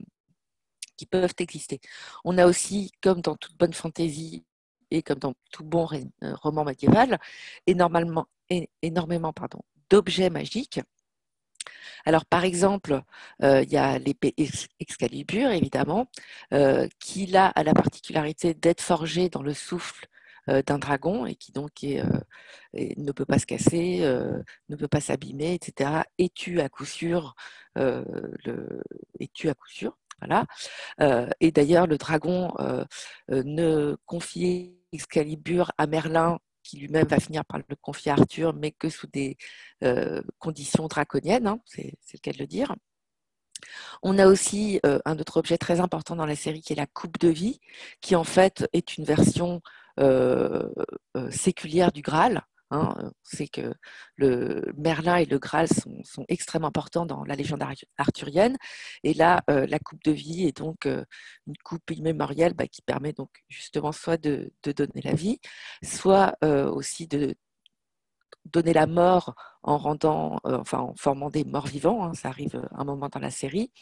[0.97, 1.81] qui peuvent exister.
[2.25, 4.45] On a aussi, comme dans toute bonne fantaisie
[4.91, 5.89] et comme dans tout bon
[6.23, 7.19] roman médiéval,
[7.67, 8.27] énormément,
[9.91, 10.81] d'objets magiques.
[12.05, 13.03] Alors, par exemple,
[13.41, 14.35] il y a l'épée
[14.79, 16.11] Excalibur, évidemment,
[17.01, 20.07] qui là a la particularité d'être forgée dans le souffle
[20.47, 24.01] d'un dragon et qui donc ne peut pas se casser,
[24.69, 26.03] ne peut pas s'abîmer, etc.
[26.19, 27.35] Et tue à coup sûr,
[31.41, 32.53] et d'ailleurs, le dragon
[33.29, 38.71] ne confie Excalibur à Merlin qui lui-même va finir par le confier à Arthur, mais
[38.71, 39.37] que sous des
[40.39, 42.75] conditions draconiennes, hein, c'est le cas de le dire.
[44.03, 47.19] On a aussi un autre objet très important dans la série qui est la coupe
[47.19, 47.61] de vie,
[48.01, 49.61] qui en fait est une version
[51.31, 52.43] séculière du Graal.
[52.71, 52.95] Hein.
[52.99, 53.75] On sait que
[54.17, 57.63] le Merlin et le Graal sont, extrêmement importants dans la légende
[57.99, 58.57] arthurienne.
[59.03, 63.31] Et là, la coupe de vie est donc une coupe immémorielle bah, qui permet donc
[63.49, 65.41] justement soit de, donner la vie,
[65.83, 67.35] soit aussi de
[68.45, 72.57] donner la mort en rendant, euh, enfin en formant des morts vivants, hein, ça arrive
[72.57, 73.73] euh, un moment dans la série,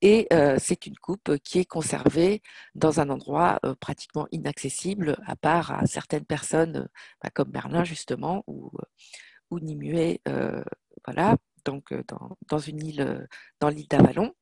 [0.00, 2.42] et euh, c'est une coupe qui est conservée
[2.74, 6.88] dans un endroit pratiquement inaccessible, à part à certaines personnes,
[7.22, 8.70] bah, comme Merlin justement, ou,
[9.50, 10.18] ou Nimue,
[11.04, 13.28] voilà, donc dans, dans une île,
[13.60, 14.34] dans l'île d'Avalon.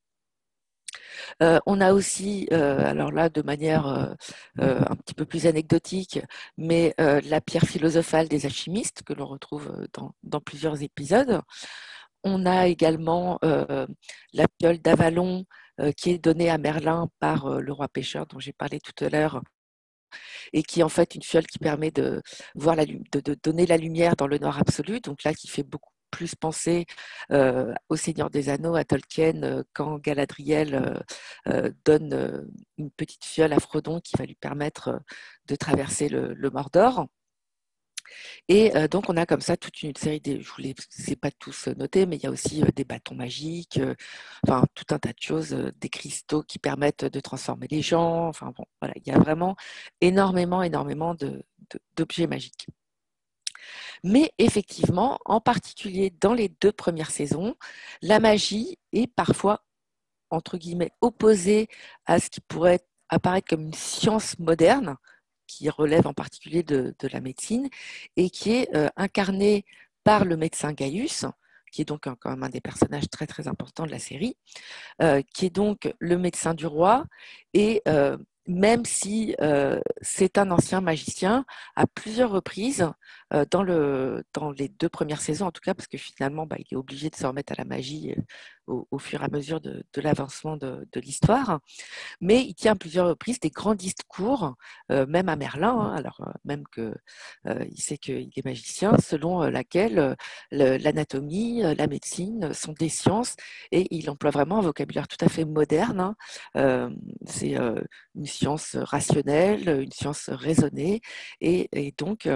[1.42, 6.20] Euh, on a aussi, euh, alors là de manière euh, un petit peu plus anecdotique,
[6.56, 9.86] mais la pierre philosophale des alchimistes que l'on retrouve
[10.22, 11.40] dans, plusieurs épisodes.
[12.24, 15.44] On a également la piole d'Avalon
[15.96, 19.42] qui est donnée à Merlin par le roi pêcheur dont j'ai parlé tout à l'heure
[20.52, 22.22] et qui est en fait une fiole qui permet de,
[22.54, 25.89] voir la, de, donner la lumière dans le noir absolu, donc là qui fait beaucoup
[26.10, 26.86] plus penser
[27.30, 31.02] au Seigneur des Anneaux, à Tolkien, quand Galadriel
[31.84, 35.00] donne une petite fiole à Frodon qui va lui permettre
[35.46, 37.06] de traverser le, Mordor.
[38.48, 40.40] Et donc, on a comme ça toute une série de.
[40.40, 40.74] Je ne les
[41.12, 43.80] ai pas tous notés, mais il y a aussi des bâtons magiques,
[44.46, 48.28] enfin, tout un tas de choses, des cristaux qui permettent de transformer les gens.
[48.28, 49.56] Enfin, bon, voilà, il y a vraiment
[50.00, 51.14] énormément, énormément
[51.96, 52.66] d'objets magiques.
[54.04, 57.54] Mais effectivement, en particulier dans les deux premières saisons,
[58.02, 59.64] la magie est parfois,
[60.30, 61.68] entre guillemets, opposée
[62.06, 64.96] à ce qui pourrait apparaître comme une science moderne,
[65.46, 67.68] qui relève en particulier de, la médecine,
[68.16, 69.64] et qui est euh, incarnée
[70.04, 71.26] par le médecin Gaius,
[71.72, 74.36] qui est donc quand même un des personnages très très importants de la série,
[75.02, 77.04] euh, qui est donc le médecin du roi
[77.54, 79.36] et euh, même si
[80.00, 81.44] c'est un ancien magicien,
[81.76, 82.90] à plusieurs reprises,
[83.50, 86.66] dans, le, dans les deux premières saisons en tout cas, parce que finalement, bah, il
[86.72, 88.14] est obligé de se remettre à la magie
[88.70, 91.60] au, fur et à mesure de, l'avancement de, l'histoire.
[92.20, 94.54] Mais il tient à plusieurs reprises des grands discours,
[94.90, 96.94] euh, même à Merlin, hein, alors euh, même qu'il
[97.46, 100.16] euh, sait qu'il est magicien, selon laquelle
[100.50, 103.36] l'anatomie, la médecine sont des sciences,
[103.72, 106.14] et il emploie vraiment un vocabulaire tout à fait moderne.
[106.54, 106.90] Hein.
[107.26, 107.56] C'est
[108.14, 111.00] une science rationnelle, une science raisonnée,
[111.40, 112.28] et donc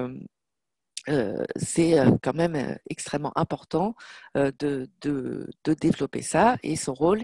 [1.57, 3.95] c'est quand même extrêmement important
[4.35, 4.89] de,
[5.81, 7.23] développer ça et son rôle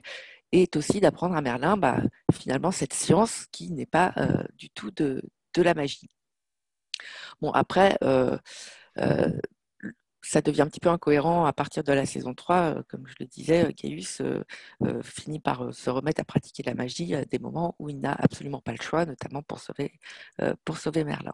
[0.53, 4.15] est aussi d'apprendre à Merlin bah, finalement cette science qui n'est pas
[4.57, 5.23] du tout de,
[5.57, 6.09] la magie.
[7.41, 7.97] Bon, après,
[10.23, 12.83] ça devient un petit peu incohérent à partir de la saison 3.
[12.89, 14.23] Comme je le disais, Gaius
[15.03, 18.61] finit par se remettre à pratiquer la magie à des moments où il n'a absolument
[18.61, 19.93] pas le choix, notamment pour sauver,
[20.65, 21.33] pour sauver Merlin.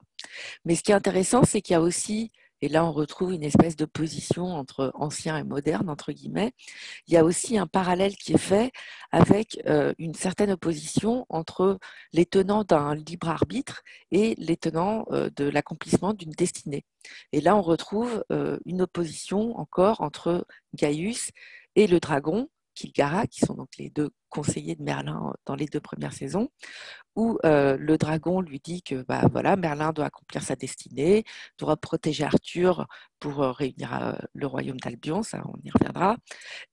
[0.65, 3.43] Mais ce qui est intéressant, c'est qu'il y a aussi et là on retrouve une
[3.43, 6.53] espèce de position entre ancien et moderne, entre guillemets,
[7.07, 8.73] il y a aussi un parallèle qui est fait
[9.13, 9.61] avec
[9.99, 11.79] une certaine opposition entre
[12.13, 16.85] les tenants d'un libre arbitre et les tenants de l'accomplissement d'une destinée.
[17.33, 18.25] Et là on retrouve
[18.65, 21.31] une opposition encore entre Gaius
[21.75, 25.81] et le dragon, Kilgara, qui sont donc les deux conseiller de Merlin dans les deux
[25.81, 26.49] premières saisons,
[27.15, 31.25] où le dragon lui dit que bah, voilà, Merlin doit accomplir sa destinée,
[31.59, 32.87] doit protéger Arthur
[33.19, 36.17] pour réunir le royaume d'Albion, ça on y reviendra,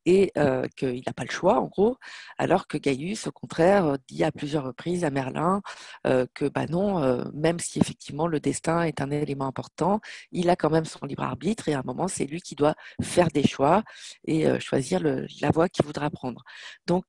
[0.05, 0.33] et
[0.75, 1.97] qu'il n'a pas le choix en gros,
[2.37, 5.61] alors que Gaius, au contraire, dit à plusieurs reprises à Merlin
[6.03, 10.01] que bah non, même si effectivement le destin est un élément important,
[10.33, 12.75] il a quand même son libre arbitre et à un moment c'est lui qui doit
[13.01, 13.83] faire des choix
[14.25, 16.43] et choisir la voie qu'il voudra prendre.
[16.85, 17.05] Donc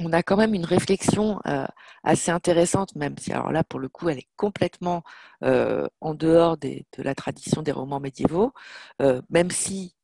[0.00, 1.40] on a quand même une réflexion
[2.04, 5.02] assez intéressante, même si alors là, pour le coup, elle est complètement
[5.42, 8.52] en dehors de la tradition des romans médiévaux,
[9.30, 9.94] même si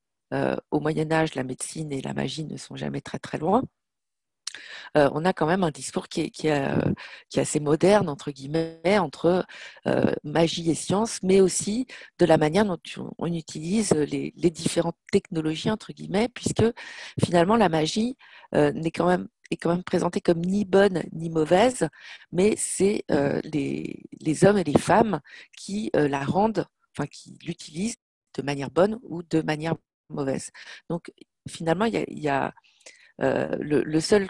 [0.70, 3.62] au Moyen Âge, la médecine et la magie ne sont jamais très très loin.
[4.94, 6.50] on a quand même un discours qui est,
[7.37, 9.44] assez moderne, entre guillemets, entre
[10.24, 11.87] magie et science, mais aussi
[12.18, 12.78] de la manière dont
[13.18, 16.64] on utilise les, les différentes technologies, entre guillemets, puisque
[17.22, 18.16] finalement la magie
[18.55, 21.88] n'est quand même est quand même présentée comme ni bonne ni mauvaise,
[22.32, 25.20] mais c'est euh, les, hommes et les femmes
[25.56, 27.96] qui euh, la rendent, enfin qui l'utilisent
[28.34, 29.74] de manière bonne ou de manière
[30.08, 30.50] mauvaise.
[30.88, 31.12] Donc
[31.48, 32.54] finalement, il y a,
[33.20, 34.28] euh, le, seul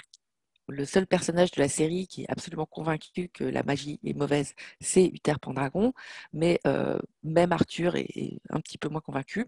[0.68, 4.54] le seul personnage de la série qui est absolument convaincu que la magie est mauvaise,
[4.80, 5.92] c'est Uther Pendragon,
[6.32, 6.60] mais
[7.22, 9.46] même Arthur est, un petit peu moins convaincu.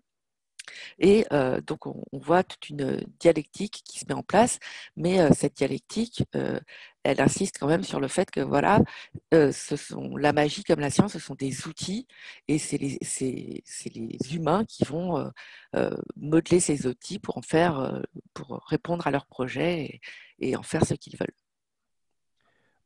[0.98, 1.26] Et
[1.66, 4.58] donc, on, voit toute une dialectique qui se met en place,
[4.96, 6.24] mais cette dialectique,
[7.04, 8.80] elle insiste quand même sur le fait que voilà,
[9.32, 12.06] la magie comme la science, ce sont des outils,
[12.48, 15.30] et c'est les, les, humains qui vont
[16.16, 20.00] modeler ces outils pour en faire, pour répondre à leurs projets
[20.40, 21.43] et en faire ce qu'ils veulent.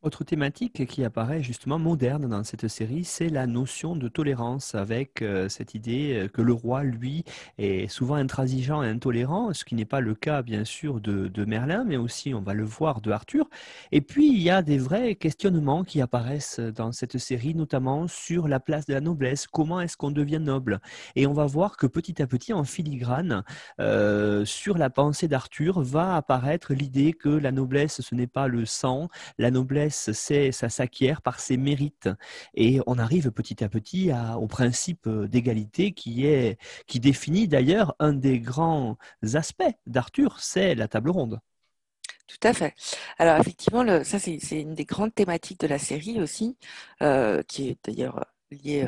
[0.01, 5.23] Autre thématique qui apparaît justement moderne dans cette série, c'est la notion de tolérance avec
[5.23, 7.25] euh, cette idée euh, que le roi, lui,
[7.59, 11.83] est souvent intransigeant et intolérant, ce qui n'est pas le cas bien sûr de, Merlin,
[11.83, 13.51] mais aussi on va le voir de Arthur.
[13.91, 18.47] Et puis il y a des vrais questionnements qui apparaissent dans cette série, notamment sur
[18.47, 20.81] la place de la noblesse, comment est-ce qu'on devient noble?
[21.17, 23.43] Et on va voir que petit à petit, en filigrane,
[23.81, 28.65] euh, sur la pensée d'Arthur, va apparaître l'idée que la noblesse, ce n'est pas le
[28.65, 29.09] sang,
[29.39, 32.09] la noblesse, ça s'acquiert par ses mérites.
[32.55, 37.95] Et on arrive petit à petit au principe euh, d'égalité qui est qui définit d'ailleurs
[37.99, 38.97] un des grands
[39.35, 41.41] aspects d'Arthur, c'est la table ronde.
[42.27, 42.75] Tout à fait.
[43.19, 46.57] Alors effectivement, ça c'est une des grandes thématiques de la série aussi,
[47.03, 48.87] euh, qui est d'ailleurs liée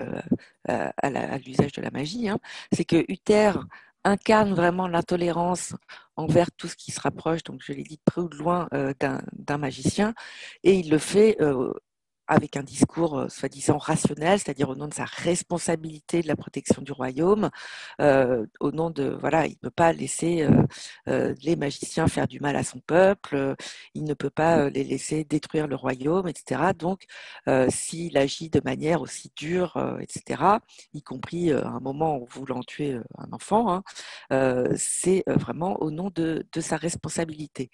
[0.68, 2.28] euh, à l'usage de la magie.
[2.28, 2.38] Hein.
[2.72, 3.52] C'est que Uther
[4.04, 5.74] incarne vraiment l'intolérance
[6.16, 8.92] envers tout ce qui se rapproche, donc je l'ai dit de près ou loin, euh,
[9.32, 10.14] d'un magicien,
[10.62, 11.72] et il le fait euh,
[12.30, 16.80] avec un discours euh, soi-disant rationnel, c'est-à-dire au nom de sa responsabilité de la protection
[16.80, 17.50] du royaume,
[18.00, 20.48] euh, au nom de voilà, il ne peut pas laisser
[21.08, 23.56] euh, les magiciens faire du mal à son peuple,
[23.94, 26.72] il ne peut pas les laisser détruire le royaume, etc.
[26.78, 27.04] Donc,
[27.68, 30.42] s'il agit de manière aussi dure, etc.,
[30.94, 33.82] y compris à un moment en voulant tuer un enfant,
[34.30, 37.70] hein, c'est vraiment au nom de, de sa responsabilité.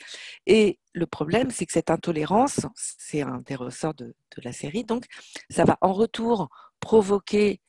[0.47, 5.05] Et le problème, c'est que cette intolérance, c'est un des ressorts de, la série, donc
[5.51, 6.49] ça va en retour
[6.81, 7.61] provoquer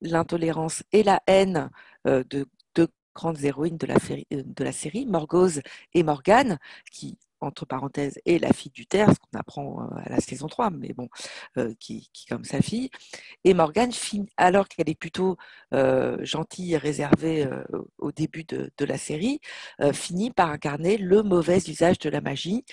[0.00, 1.70] l'intolérance et la haine
[2.06, 3.96] euh, de deux grandes héroïnes de la,
[4.32, 5.60] euh, de série, Morgause
[5.94, 6.58] et Morgane,
[6.92, 10.48] qui entre parenthèses, est la fille du terre, ce qu'on apprend euh, à la saison
[10.48, 11.08] 3, mais bon,
[11.78, 12.90] qui, qui, comme sa fille.
[13.44, 13.92] Et Morgane,
[14.36, 15.36] alors qu'elle est plutôt
[15.70, 17.48] gentille et réservée
[17.98, 19.40] au début de, de la série,
[19.92, 22.64] finit par incarner le mauvais usage de la magie,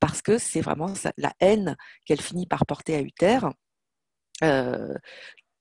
[0.00, 3.40] parce que c'est vraiment la haine qu'elle finit par porter à Uther.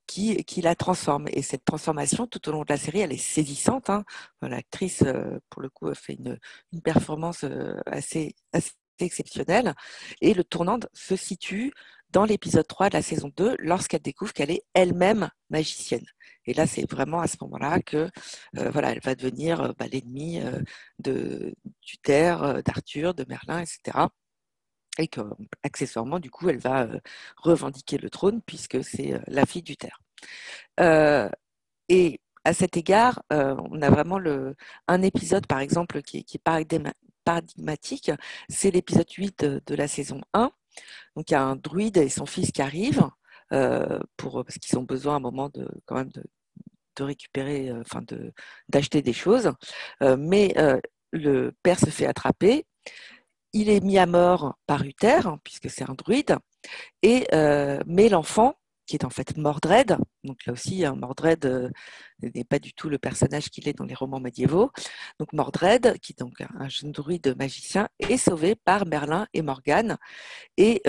[0.08, 1.28] Qui, qui, la transforme.
[1.32, 3.92] Et cette transformation, tout au long de la série, elle est saisissante.
[3.92, 4.04] Hein.
[4.42, 5.04] L'actrice,
[5.52, 6.40] pour le coup, fait une,
[6.82, 7.46] performance
[7.86, 9.76] assez, assez exceptionnelle.
[10.22, 11.72] Et le tournant se situe
[12.10, 16.06] dans l'épisode 3 de la saison 2, lorsqu'elle découvre qu'elle est elle-même magicienne.
[16.46, 18.10] Et là, c'est vraiment à ce moment-là que
[18.54, 20.42] voilà, elle va devenir bah, l'ennemie
[20.98, 24.08] de d'Uther, d'Arthur, de Merlin, etc
[25.00, 26.88] et qu'accessoirement, du coup, elle va
[27.38, 30.00] revendiquer le trône puisque c'est la fille du terre.
[31.90, 34.20] et à cet égard, on a vraiment
[34.88, 36.84] un épisode, par exemple, qui, qui est
[37.24, 38.12] paradigmatique,
[38.50, 40.52] c'est l'épisode 8 de, la saison 1.
[41.16, 43.08] Donc, il y a un druide et son fils qui arrivent,
[44.18, 45.68] pour, parce qu'ils ont besoin à un moment de
[47.00, 48.34] récupérer, enfin de,
[48.68, 49.52] d'acheter des choses.
[50.02, 50.54] mais
[51.12, 52.66] le père se fait attraper
[53.54, 56.38] il est mis à mort par Uther, puisque c'est un druide,
[57.02, 58.56] et, euh, mais l'enfant
[58.90, 59.98] qui est en fait Mordred.
[60.24, 61.72] Donc là aussi, hein, Mordred
[62.24, 64.72] n'est pas du tout le personnage qu'il est dans les romans médiévaux.
[65.20, 70.00] Donc Mordred, qui est donc un jeune druide magicien, est sauvé par Merlin et Morgane.
[70.58, 70.82] Et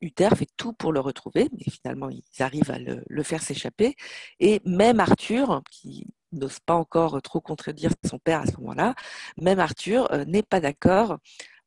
[0.00, 3.94] Uther fait tout pour le retrouver, mais finalement, ils arrivent à le faire s'échapper.
[4.40, 8.96] Et même Arthur, qui n'ose pas encore trop contredire son père à ce moment-là,
[9.40, 11.18] même Arthur n'est pas d'accord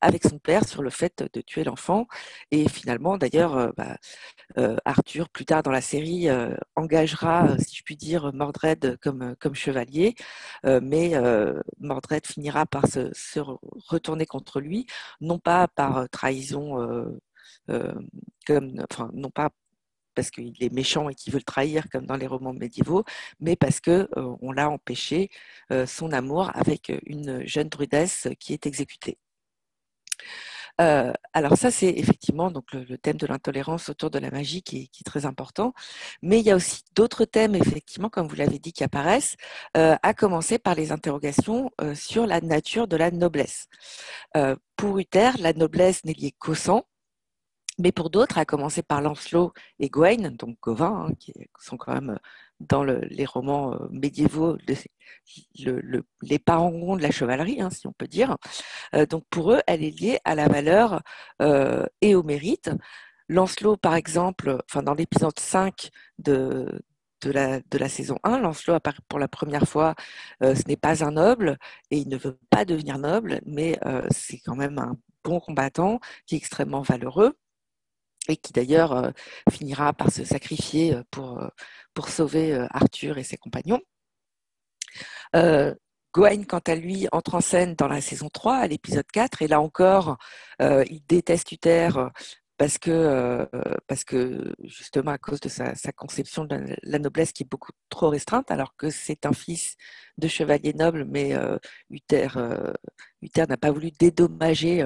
[0.01, 2.07] avec son père sur le fait de tuer l'enfant.
[2.51, 3.97] Et finalement, d'ailleurs, euh, bah,
[4.57, 9.35] euh, Arthur, plus tard dans la série, euh, engagera, si je puis dire, Mordred comme,
[9.53, 10.15] chevalier,
[10.63, 11.13] mais
[11.79, 13.39] Mordred finira par se,
[13.89, 14.85] retourner contre lui,
[15.21, 17.19] non pas par trahison,
[17.67, 19.49] non pas
[20.15, 23.03] parce qu'il est méchant et qu'il veut le trahir comme dans les romans médiévaux,
[23.39, 25.29] mais parce que on l'a empêché
[25.87, 29.17] son amour avec une jeune druidesse qui est exécutée.
[30.81, 34.89] Euh, alors ça, c'est effectivement donc le, thème de l'intolérance autour de la magie qui
[34.99, 35.73] est, très important.
[36.21, 39.35] Mais il y a aussi d'autres thèmes, effectivement, comme vous l'avez dit, qui apparaissent,
[39.77, 43.67] euh, à commencer par les interrogations euh, sur la nature de la noblesse.
[44.75, 46.85] pour Uther, la noblesse n'est liée qu'au sang,
[47.79, 51.93] mais pour d'autres, à commencer par Lancelot et Gawain, donc Gauvin, hein, qui sont quand
[51.93, 52.19] même
[52.59, 54.57] dans les romans euh, médiévaux
[56.21, 58.37] les parangons de la chevalerie, hein, si on peut dire.
[58.95, 61.01] Euh, donc pour eux, elle est liée à la valeur
[61.41, 62.71] euh, et au mérite.
[63.27, 66.81] Lancelot, par exemple, enfin dans l'épisode 5 de,
[67.21, 69.93] de la, de la, saison 1, Lancelot apparaît pour la première fois,
[70.41, 71.57] ce n'est pas un noble
[71.91, 73.79] et il ne veut pas devenir noble, mais
[74.09, 77.37] c'est quand même un bon combattant qui est extrêmement valeureux
[78.27, 79.11] et qui d'ailleurs euh,
[79.51, 81.47] finira par se sacrifier euh, pour, euh,
[81.93, 83.81] pour sauver Arthur et ses compagnons.
[86.15, 89.47] Gawain, quant à lui, entre en scène dans la saison 3, à l'épisode 4, et
[89.47, 90.17] là encore,
[90.59, 91.89] il déteste Uther
[92.57, 93.47] parce que,
[94.63, 98.75] justement à cause de sa, conception de la, noblesse qui est beaucoup trop restreinte, alors
[98.75, 99.75] que c'est un fils
[100.17, 101.33] de chevalier noble, mais
[101.89, 102.29] Uther
[103.37, 104.83] n'a pas voulu dédommager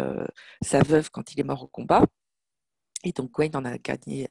[0.61, 2.05] sa veuve quand il est mort au combat.
[3.03, 4.29] Et donc Wayne en a gagné,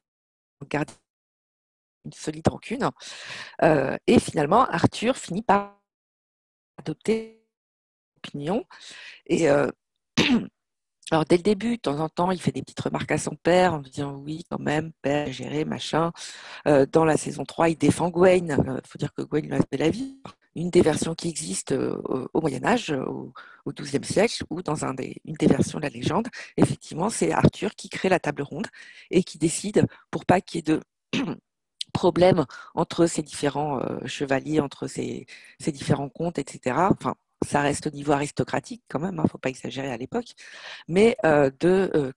[2.05, 2.91] une solide rancune.
[3.63, 5.81] Euh, et finalement, Arthur finit par
[6.79, 7.45] adopter
[8.17, 8.65] l'opinion.
[9.27, 9.49] Et
[11.11, 13.37] alors dès le début, de temps en temps, il fait des petites remarques à son
[13.37, 16.13] père en disant oui, quand même, père, géré, machin.
[16.65, 18.57] Dans la saison 3, il défend Gwen.
[18.85, 20.21] Il faut dire que Gwen lui a fait la vie
[20.55, 23.33] une des versions qui existent euh, au Moyen Âge, au,
[23.69, 28.09] XIIe siècle, ou dans une des versions de la légende, effectivement, c'est Arthur qui crée
[28.09, 28.67] la table ronde
[29.11, 30.81] et qui décide, pour pas qu'il y ait de
[31.93, 32.45] problème
[32.75, 35.27] entre ces différents euh, chevaliers, entre ces,
[35.69, 36.77] différents comtes, etc.
[36.91, 37.15] Enfin,
[37.47, 40.33] ça reste au niveau aristocratique quand même, il hein, ne faut pas exagérer à l'époque,
[40.89, 42.13] mais euh, de,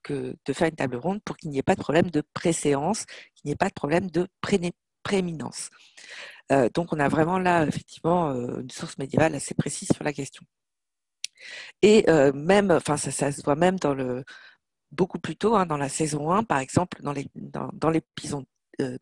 [0.52, 3.52] faire une table ronde pour qu'il n'y ait pas de problème de préséance, qu'il n'y
[3.52, 4.28] ait pas de problème de
[5.06, 5.70] prééminence.
[6.52, 10.12] Euh, donc on a vraiment là effectivement euh, une source médiévale assez précise sur la
[10.12, 10.44] question.
[11.82, 14.24] Et euh, même, enfin ça, se voit même dans le
[14.92, 18.44] beaucoup plus tôt, hein, dans la saison 1, par exemple, dans l'épisode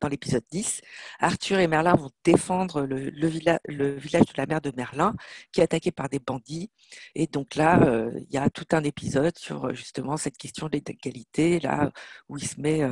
[0.00, 0.82] dans l'épisode 10,
[1.18, 5.16] Arthur et Merlin vont défendre le, le, village de la mère de Merlin,
[5.50, 6.70] qui est attaqué par des bandits.
[7.16, 7.80] Et donc là,
[8.16, 11.90] il y a tout un épisode sur justement cette question de l'égalité, là
[12.28, 12.82] où il se met,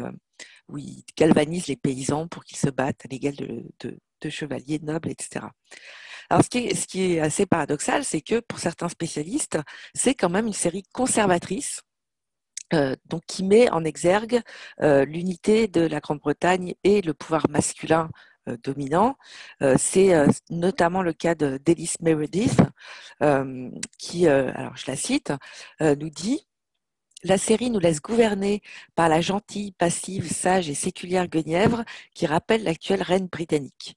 [0.73, 5.11] où il galvanise les paysans pour qu'ils se battent à l'égal de, de chevaliers nobles,
[5.11, 5.47] etc.
[6.31, 9.59] Alors, ce qui est, ce qui est assez paradoxal, c'est que pour certains spécialistes,
[9.95, 11.83] c'est quand même une série conservatrice,
[12.73, 14.41] euh, donc qui met en exergue
[14.81, 18.09] euh, l'unité de la Grande-Bretagne et le pouvoir masculin
[18.49, 19.17] euh, dominant.
[19.77, 20.13] c'est
[20.51, 22.61] notamment le cas d'Ellis Meredith,
[23.99, 25.33] qui, alors je la cite,
[25.81, 26.47] nous dit
[27.23, 28.63] la série nous laisse gouverner
[28.95, 33.97] par la gentille, passive, sage et séculière Guenièvre qui rappelle l'actuelle reine britannique.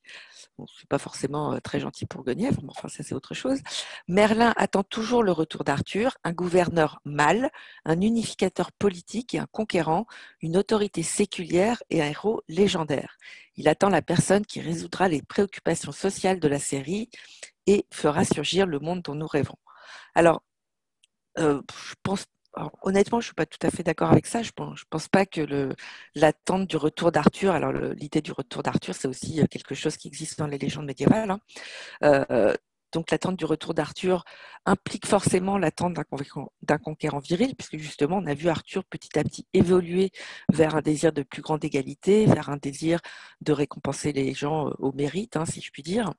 [0.58, 3.60] Bon, n'est pas forcément euh, très gentil pour Guenièvre, mais ça c'est autre chose.
[4.08, 7.50] Merlin attend toujours le retour d'Arthur, un gouverneur mâle,
[7.84, 10.06] un unificateur politique et un conquérant,
[10.42, 13.18] une autorité séculière et un héros légendaire.
[13.58, 17.10] Il attend la personne qui résoudra les préoccupations sociales de la série
[17.68, 19.58] et fera surgir le monde dont nous rêvons.
[20.14, 20.42] Alors,
[21.38, 22.26] euh, je pense
[22.82, 24.42] honnêtement, je ne suis pas tout à fait d'accord avec ça.
[24.42, 25.76] Je ne pense, pas que
[26.16, 30.08] l'attente du retour d'Arthur, alors l'idée du retour d'Arthur, c'est aussi euh, quelque chose qui
[30.08, 31.32] existe dans les légendes médiévales.
[31.32, 31.40] Hein.
[32.04, 32.54] Euh,
[32.94, 34.24] donc l'attente du retour d'Arthur
[34.66, 35.94] implique forcément l'attente
[36.62, 40.12] d'un conquérant viril, puisque justement on a vu Arthur petit à petit évoluer
[40.52, 43.00] vers un désir de plus grande égalité, vers un désir
[43.42, 46.14] de récompenser les gens euh, au mérite, hein, si je puis dire.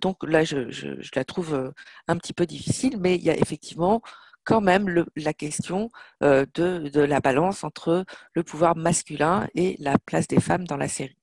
[0.00, 1.72] donc là, je, je, la trouve
[2.06, 4.02] un petit peu difficile, mais il y a effectivement
[4.44, 5.90] quand même la question
[6.20, 11.16] de, la balance entre le pouvoir masculin et la place des femmes dans la série.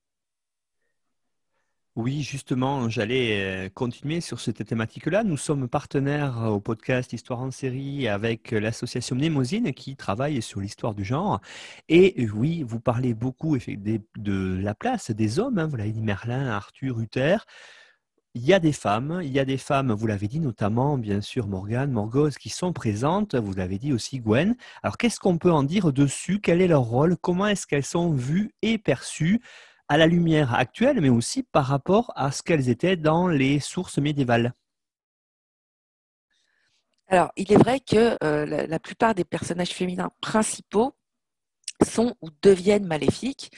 [1.97, 5.25] Oui, justement, j'allais continuer sur cette thématique-là.
[5.25, 10.95] Nous sommes partenaires au podcast Histoire en série avec l'association Mnémosine qui travaille sur l'histoire
[10.95, 11.41] du genre.
[11.89, 15.59] Et oui, vous parlez beaucoup de la place des hommes.
[15.59, 15.67] Hein.
[15.67, 17.37] Vous l'avez Merlin, Arthur, Uther.
[18.33, 21.19] Il y a des femmes, il y a des femmes, vous l'avez dit notamment, bien
[21.19, 23.35] sûr, Morgane, Morgose, qui sont présentes.
[23.35, 24.55] Vous l'avez dit aussi, Gwen.
[24.83, 26.39] Alors, qu'est-ce qu'on peut en dire dessus?
[26.39, 27.17] Quel est leur rôle?
[27.17, 29.41] Comment est-ce qu'elles sont vues et perçues
[29.89, 33.97] à la lumière actuelle, mais aussi par rapport à ce qu'elles étaient dans les sources
[33.97, 34.53] médiévales?
[37.07, 40.95] Alors, il est vrai que euh, la, plupart des personnages féminins principaux
[41.85, 43.51] sont ou deviennent maléfiques.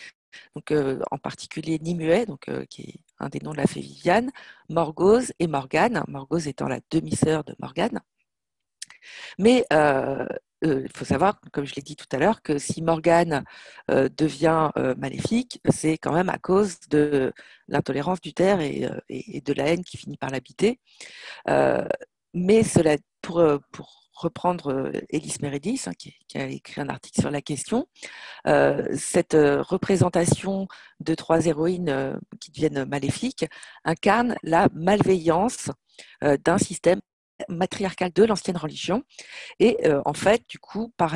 [0.56, 3.82] Donc, euh, en particulier Nimue, donc, euh, qui est un des noms de la fée
[3.82, 4.32] Viviane,
[4.70, 8.02] Morgause et Morgane, Morgause étant la demi-sœur de Morgane.
[9.40, 9.66] Mais
[10.62, 13.44] il faut savoir, comme je l'ai dit tout à l'heure, que si Morgane
[13.90, 17.34] devient maléfique, c'est quand même à cause de
[17.68, 20.80] l'intolérance du terre et, de la haine qui finit par l'habiter.
[22.34, 27.42] mais cela, pour, pour reprendre Élise Meredith, hein, qui, a écrit un article sur la
[27.42, 27.88] question,
[28.46, 30.68] cette représentation
[31.00, 33.46] de trois héroïnes qui deviennent maléfiques
[33.86, 35.70] incarne la malveillance
[36.22, 37.00] d'un système
[37.50, 39.04] matriarcale de l'ancienne religion.
[39.60, 41.12] Et euh, en fait, du coup, par,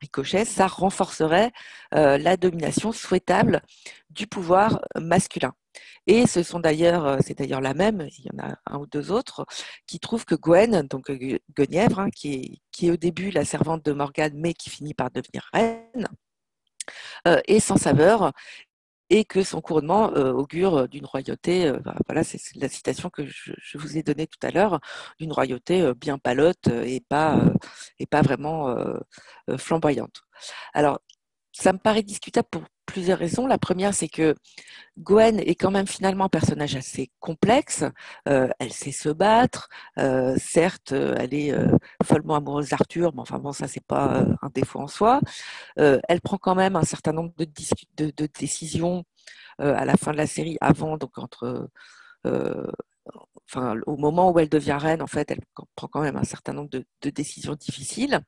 [0.00, 1.52] ricochet, ça renforcerait
[1.94, 3.62] euh, la domination souhaitable
[4.10, 5.54] du pouvoir masculin.
[6.06, 8.86] Et ce sont d'ailleurs, euh, c'est d'ailleurs la même, il y en a un ou
[8.86, 9.46] deux autres,
[9.86, 11.10] qui trouvent que Gwen, donc
[11.56, 15.48] Guenièvre, hein, qui, est, au début la servante de Morgane, mais qui finit par devenir
[15.52, 16.06] reine,
[17.46, 18.32] est sans saveur
[19.10, 23.26] et que son couronnement euh, augure d'une royauté, euh, bah, voilà, c'est la citation que
[23.26, 24.80] je, vous ai donnée tout à l'heure,
[25.18, 27.40] d'une royauté euh, bien palote et pas,
[27.98, 28.74] et pas vraiment
[29.58, 30.22] flamboyante.
[30.74, 31.00] Alors,
[31.52, 33.46] ça me paraît discutable pour plusieurs raisons.
[33.46, 34.34] La première, c'est que
[34.98, 37.84] Gwen est quand même finalement un personnage assez complexe.
[38.28, 39.68] Euh, elle sait se battre.
[39.98, 41.68] Euh, certes, elle est euh,
[42.02, 45.20] follement amoureuse d'Arthur, mais enfin bon, ça c'est pas un défaut en soi.
[45.76, 49.04] elle prend quand même un certain nombre de décisions
[49.58, 51.68] à la fin de la série, avant donc entre
[53.48, 55.40] enfin, au moment où elle devient reine, en fait, elle
[55.74, 58.20] prend quand même un certain nombre de, décisions difficiles.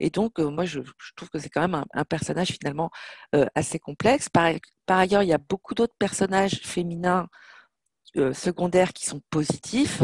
[0.00, 0.80] Et donc, euh, moi, je,
[1.16, 2.90] trouve que c'est quand même un, personnage finalement
[3.34, 4.28] euh, assez complexe.
[4.28, 4.50] Par,
[4.88, 7.28] ailleurs, il y a beaucoup d'autres personnages féminins
[8.16, 10.02] euh, secondaires qui sont positifs.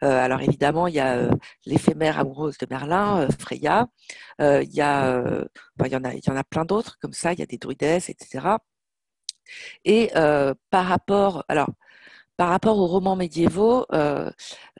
[0.00, 1.30] alors évidemment, il y a
[1.64, 3.86] l'éphémère amoureuse de Merlin, Freya.
[4.40, 5.44] il, y a,
[5.84, 7.32] il, y en a, il y en a plein d'autres comme ça.
[7.32, 8.58] Il y a des druidesses, etc.
[9.84, 10.10] Et
[10.70, 11.70] par rapport, alors
[12.36, 14.30] par rapport aux romans médiévaux, euh,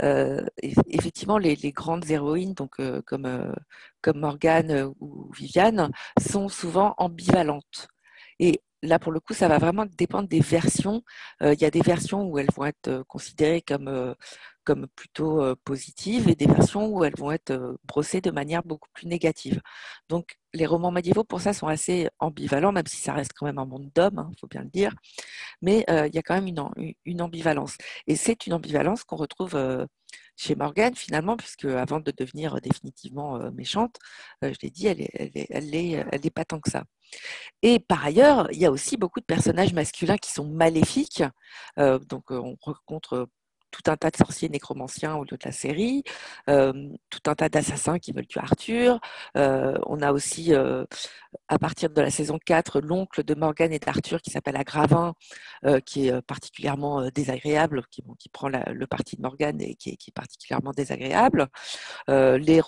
[0.02, 0.44] euh,
[0.88, 3.54] effectivement, les, grandes héroïnes, donc euh, comme,
[4.02, 5.90] comme Morgane ou Viviane,
[6.20, 7.88] sont souvent ambivalentes.
[8.38, 11.02] Et là, pour le coup, ça va vraiment dépendre des versions.
[11.40, 14.14] il y a des versions où elles vont être considérées comme
[14.66, 19.06] comme plutôt positives et des versions où elles vont être brossées de manière beaucoup plus
[19.06, 19.62] négative.
[20.08, 23.58] Donc les romans médiévaux pour ça sont assez ambivalents, même si ça reste quand même
[23.58, 24.92] un monde d'hommes, il hein, faut bien le dire.
[25.62, 26.48] Mais il y a quand même
[27.06, 27.76] une, ambivalence.
[28.06, 29.56] Et c'est une ambivalence qu'on retrouve
[30.36, 33.96] chez Morgane finalement, puisque avant de devenir définitivement méchante,
[34.42, 36.84] je l'ai dit, elle n'est pas tant que ça.
[37.62, 41.22] Et par ailleurs, il y a aussi beaucoup de personnages masculins qui sont maléfiques.
[41.76, 43.28] donc on rencontre
[43.70, 46.02] tout un tas de sorciers nécromanciens au lieu de la série,
[46.46, 49.00] tout un tas d'assassins qui veulent tuer Arthur.
[49.34, 50.52] on a aussi,
[51.48, 55.14] à partir de la saison 4, l'oncle de Morgane et d'Arthur qui s'appelle Agravin,
[55.84, 58.02] qui est particulièrement désagréable, qui,
[58.32, 61.48] prend le parti de Morgane et qui est, particulièrement désagréable.
[62.08, 62.62] Les,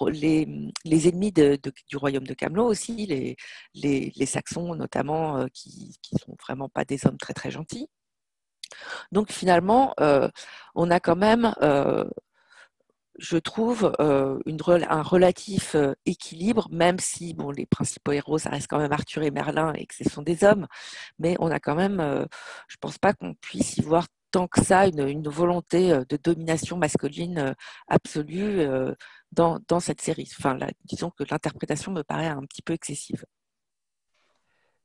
[1.08, 3.36] ennemis du royaume de Camelot aussi, les,
[3.74, 7.88] les, Saxons notamment, qui, qui sont vraiment pas des hommes très très gentils.
[9.12, 10.28] Donc finalement, euh,
[10.74, 12.04] on a quand même, euh,
[13.18, 14.38] je trouve, euh,
[14.88, 19.30] un relatif équilibre, même si bon, les principaux héros, ça reste quand même Arthur et
[19.30, 20.66] Merlin et que ce sont des hommes,
[21.18, 21.98] mais on a quand même,
[22.68, 26.76] je ne pense pas qu'on puisse y voir tant que ça une, volonté de domination
[26.76, 27.54] masculine
[27.88, 28.66] absolue
[29.32, 30.30] dans, cette série.
[30.38, 33.24] Enfin, disons que l'interprétation me paraît un petit peu excessive.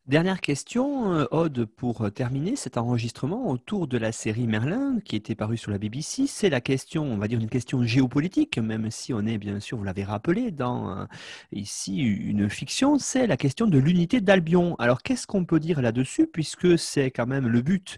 [0.06, 5.16] Dernière question, euh, Aude, pour euh, terminer cet enregistrement autour de la série Merlin qui
[5.16, 6.28] était parue sur la BBC.
[6.28, 9.78] C'est la question, on va dire une question géopolitique, même si on est bien sûr,
[9.78, 11.06] vous l'avez rappelé, dans euh,
[11.54, 14.76] ici une fiction, c'est la question de l'unité d'Albion.
[14.76, 17.98] Alors qu'est-ce qu'on peut dire là-dessus, puisque c'est quand même le but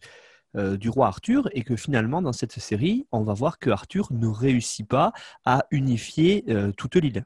[0.56, 4.28] du roi Arthur et que finalement dans cette série, on va voir que Arthur ne
[4.28, 5.12] réussit pas
[5.43, 6.45] à unifier
[6.78, 7.26] toute l'île?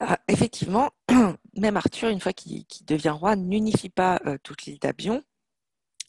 [0.00, 0.90] Ah, effectivement,
[1.56, 5.22] même Arthur, une fois qu'il devient roi, n'unifie pas toute l'île d'Abion,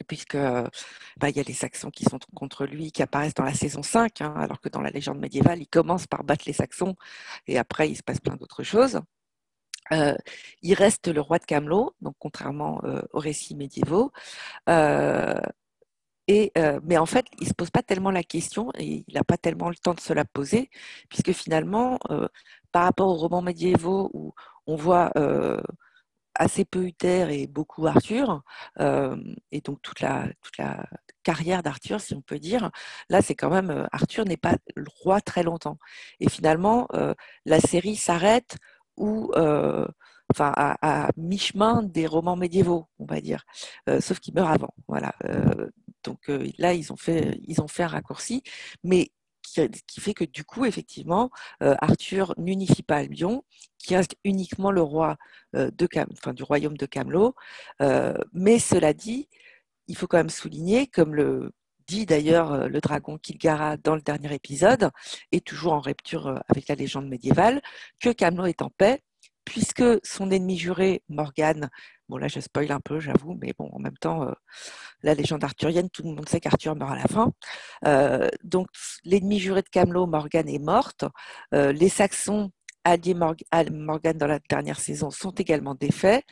[0.07, 3.53] puisque bah, il y a les Saxons qui sont contre lui, qui apparaissent dans la
[3.53, 6.95] saison 5, hein, alors que dans la légende médiévale, il commence par battre les Saxons,
[7.47, 9.01] et après, il se passe plein d'autres choses.
[9.91, 12.81] il reste le roi de Camelot, donc contrairement
[13.13, 14.11] aux récits médiévaux.
[16.27, 16.51] Et,
[16.83, 19.37] mais en fait, il ne se pose pas tellement la question et il n'a pas
[19.37, 20.69] tellement le temps de se la poser,
[21.09, 21.99] puisque finalement,
[22.71, 24.33] par rapport aux romans médiévaux où
[24.67, 25.11] on voit
[26.35, 28.41] assez peu Uther et beaucoup Arthur,
[28.79, 30.27] et donc toute la,
[31.23, 32.69] carrière d'Arthur, si on peut dire,
[33.09, 35.77] là, c'est quand même, Arthur n'est pas le roi très longtemps.
[36.19, 36.87] Et finalement,
[37.45, 38.57] la série s'arrête
[40.29, 43.45] enfin à, mi-chemin des romans médiévaux, on va dire,
[43.99, 44.73] sauf qu'il meurt avant.
[44.87, 45.13] Voilà.
[46.03, 48.43] Donc là, ils ont fait, ils ont fait un raccourci,
[48.83, 49.11] mais
[49.43, 51.29] qui, fait que du coup, effectivement,
[51.59, 53.43] Arthur n'unifie pas Albion,
[53.77, 55.17] qui reste uniquement le roi
[55.53, 57.35] du royaume de Camelot.
[58.33, 59.29] mais cela dit,
[59.87, 61.51] il faut quand même souligner, comme le
[61.87, 64.89] dit d'ailleurs le dragon Kilgara dans le dernier épisode,
[65.31, 67.61] et toujours en rupture avec la légende médiévale,
[67.99, 69.03] que Camelot est en paix
[69.45, 71.69] puisque son ennemi juré, Morgane,
[72.09, 74.31] bon là je spoil un peu, j'avoue, mais bon, en même temps, euh,
[75.03, 77.31] la légende arthurienne, tout le monde sait qu'Arthur meurt à la fin.
[77.85, 78.67] Euh, donc
[79.05, 81.05] l'ennemi juré de Camelot, Morgane, est morte.
[81.53, 82.51] Euh, les Saxons
[82.83, 86.23] alliés Morgane dans la dernière saison sont également défaits.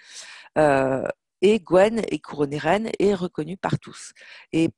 [1.42, 4.14] et Gwen est couronnée reine et reconnue par tous.
[4.54, 4.70] Et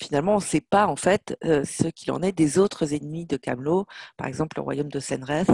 [0.00, 3.36] finalement, on ne sait pas en fait ce qu'il en est des autres ennemis de
[3.36, 3.86] Camelot,
[4.16, 5.48] par exemple le royaume de Senref,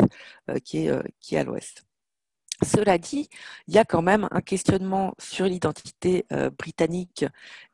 [0.65, 0.89] qui,
[1.21, 1.88] qui est à l'ouest.
[2.65, 3.29] Cela dit,
[3.69, 6.27] il y a quand même un questionnement sur l'identité
[6.59, 7.25] britannique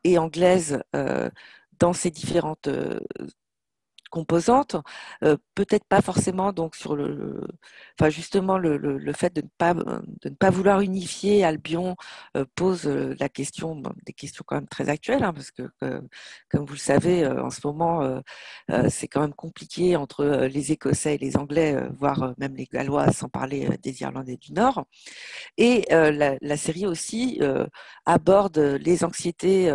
[0.05, 0.82] et anglaise
[1.78, 2.68] dans ces différentes
[4.15, 4.77] composantes,
[5.25, 7.41] euh, peut-être pas forcément donc sur le,
[7.99, 11.97] enfin justement le, le, fait de ne pas de ne pas vouloir unifier Albion
[12.37, 15.69] euh, pose euh, la question, des questions quand même très actuelles, hein, parce que
[16.49, 18.23] comme vous le savez en ce moment
[18.89, 23.29] c'est quand même compliqué entre les Écossais et les Anglais, voire même les Gallois, sans
[23.29, 24.85] parler des Irlandais du Nord.
[25.57, 27.41] Et la, la, série aussi
[28.07, 29.73] aborde les anxiétés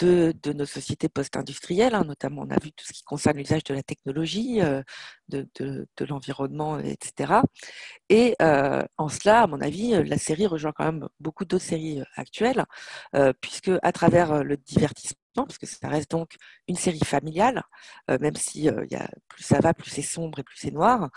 [0.00, 3.74] de, nos sociétés post-industrielles, hein, notamment on a vu tout ce qui concerne l'usage de
[3.74, 4.82] la technologie, euh,
[5.28, 7.42] de, l'environnement, etc.
[8.08, 12.00] Et euh, en cela, à mon avis, la série rejoint quand même beaucoup d'autres séries
[12.00, 12.64] euh, actuelles,
[13.40, 16.36] puisque à travers le divertissement, parce que ça reste donc
[16.68, 17.62] une série familiale,
[18.08, 21.10] même si a, plus ça va, plus c'est sombre et plus c'est noir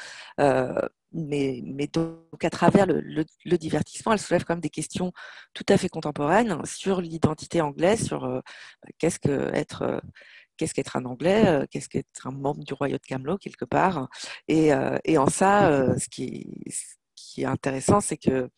[1.13, 5.13] mais, mais, donc à travers le, divertissement, elle soulève quand même des questions
[5.53, 8.41] tout à fait contemporaines sur l'identité anglaise, sur euh,
[8.97, 9.99] qu'est-ce que être euh,
[10.57, 14.07] qu'est-ce qu'être un Anglais, euh, qu'est-ce qu'être un membre du royaume de Camelot quelque part.
[14.47, 16.47] Et, en ça, ce qui,
[17.33, 18.49] qui est intéressant, c'est que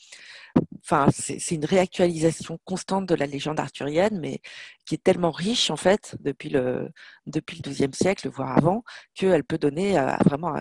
[0.84, 4.40] enfin, c'est une réactualisation constante de la légende arthurienne, mais
[4.86, 6.90] qui est tellement riche en fait depuis le
[7.26, 10.56] depuis le XIIe siècle, voire avant, qu'elle peut donner à, vraiment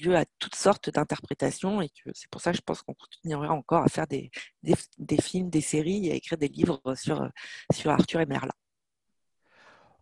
[0.00, 3.52] lieu à toutes sortes d'interprétations et que c'est pour ça que je pense qu'on continuera
[3.52, 4.30] encore à faire des,
[4.62, 7.28] des, films, des séries et à écrire des livres sur,
[7.72, 8.52] sur Arthur et Merlin.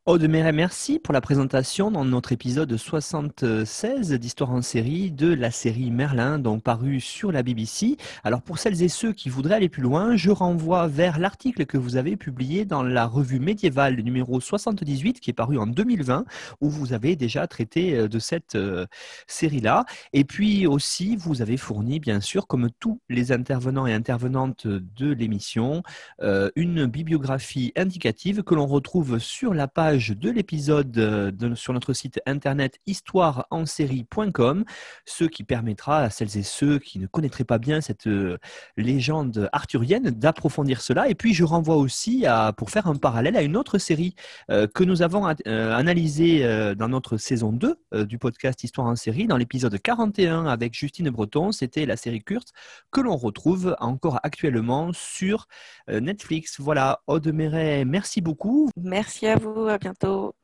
[0.04, 5.92] Aude merci pour la présentation dans notre épisode 76 d'Histoire en série de la série
[5.92, 7.96] Merlin, donc paru sur la BBC.
[8.24, 11.78] Alors pour celles et ceux qui voudraient aller plus loin, je renvoie vers l'article que
[11.78, 16.24] vous avez publié dans la revue médiévale numéro 78 qui est paru en 2020
[16.60, 18.86] où vous avez déjà traité euh, de cette euh,
[19.28, 19.84] série-là.
[20.12, 25.12] Et puis aussi, vous avez fourni, bien sûr, comme tous les intervenants et intervenantes de
[25.12, 25.84] l'émission,
[26.22, 31.92] euh, une bibliographie indicative que l'on retrouve sur la page de l'épisode euh, sur notre
[31.92, 34.64] site internet histoireensérie.com,
[35.04, 38.38] ce qui permettra à celles et ceux qui ne connaîtraient pas bien cette euh,
[38.78, 41.10] légende arthurienne d'approfondir cela.
[41.10, 44.14] Et puis je renvoie aussi à, pour faire un parallèle à une autre série
[44.50, 46.42] euh, que nous avons analysée
[46.74, 51.52] dans notre saison 2 du podcast Histoire en série, dans l'épisode 41 avec Justine Breton.
[51.52, 52.48] C'était la série Kurt
[52.90, 55.48] que l'on retrouve encore actuellement sur
[55.88, 56.60] Netflix.
[56.60, 58.70] Voilà, Aude merci beaucoup.
[58.76, 60.34] Merci à vous, bientôt.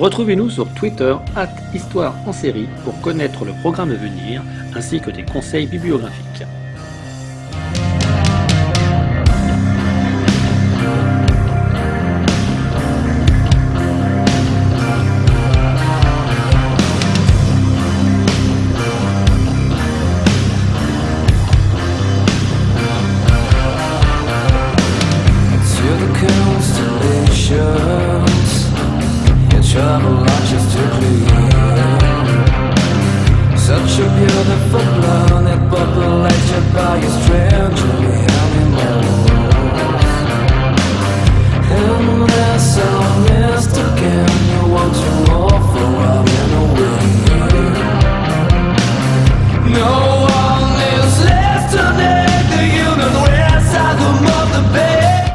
[0.00, 1.14] Retrouvez-nous sur Twitter,
[1.74, 4.42] Histoire en série, pour connaître le programme à venir,
[4.74, 6.46] ainsi que des conseils bibliographiques.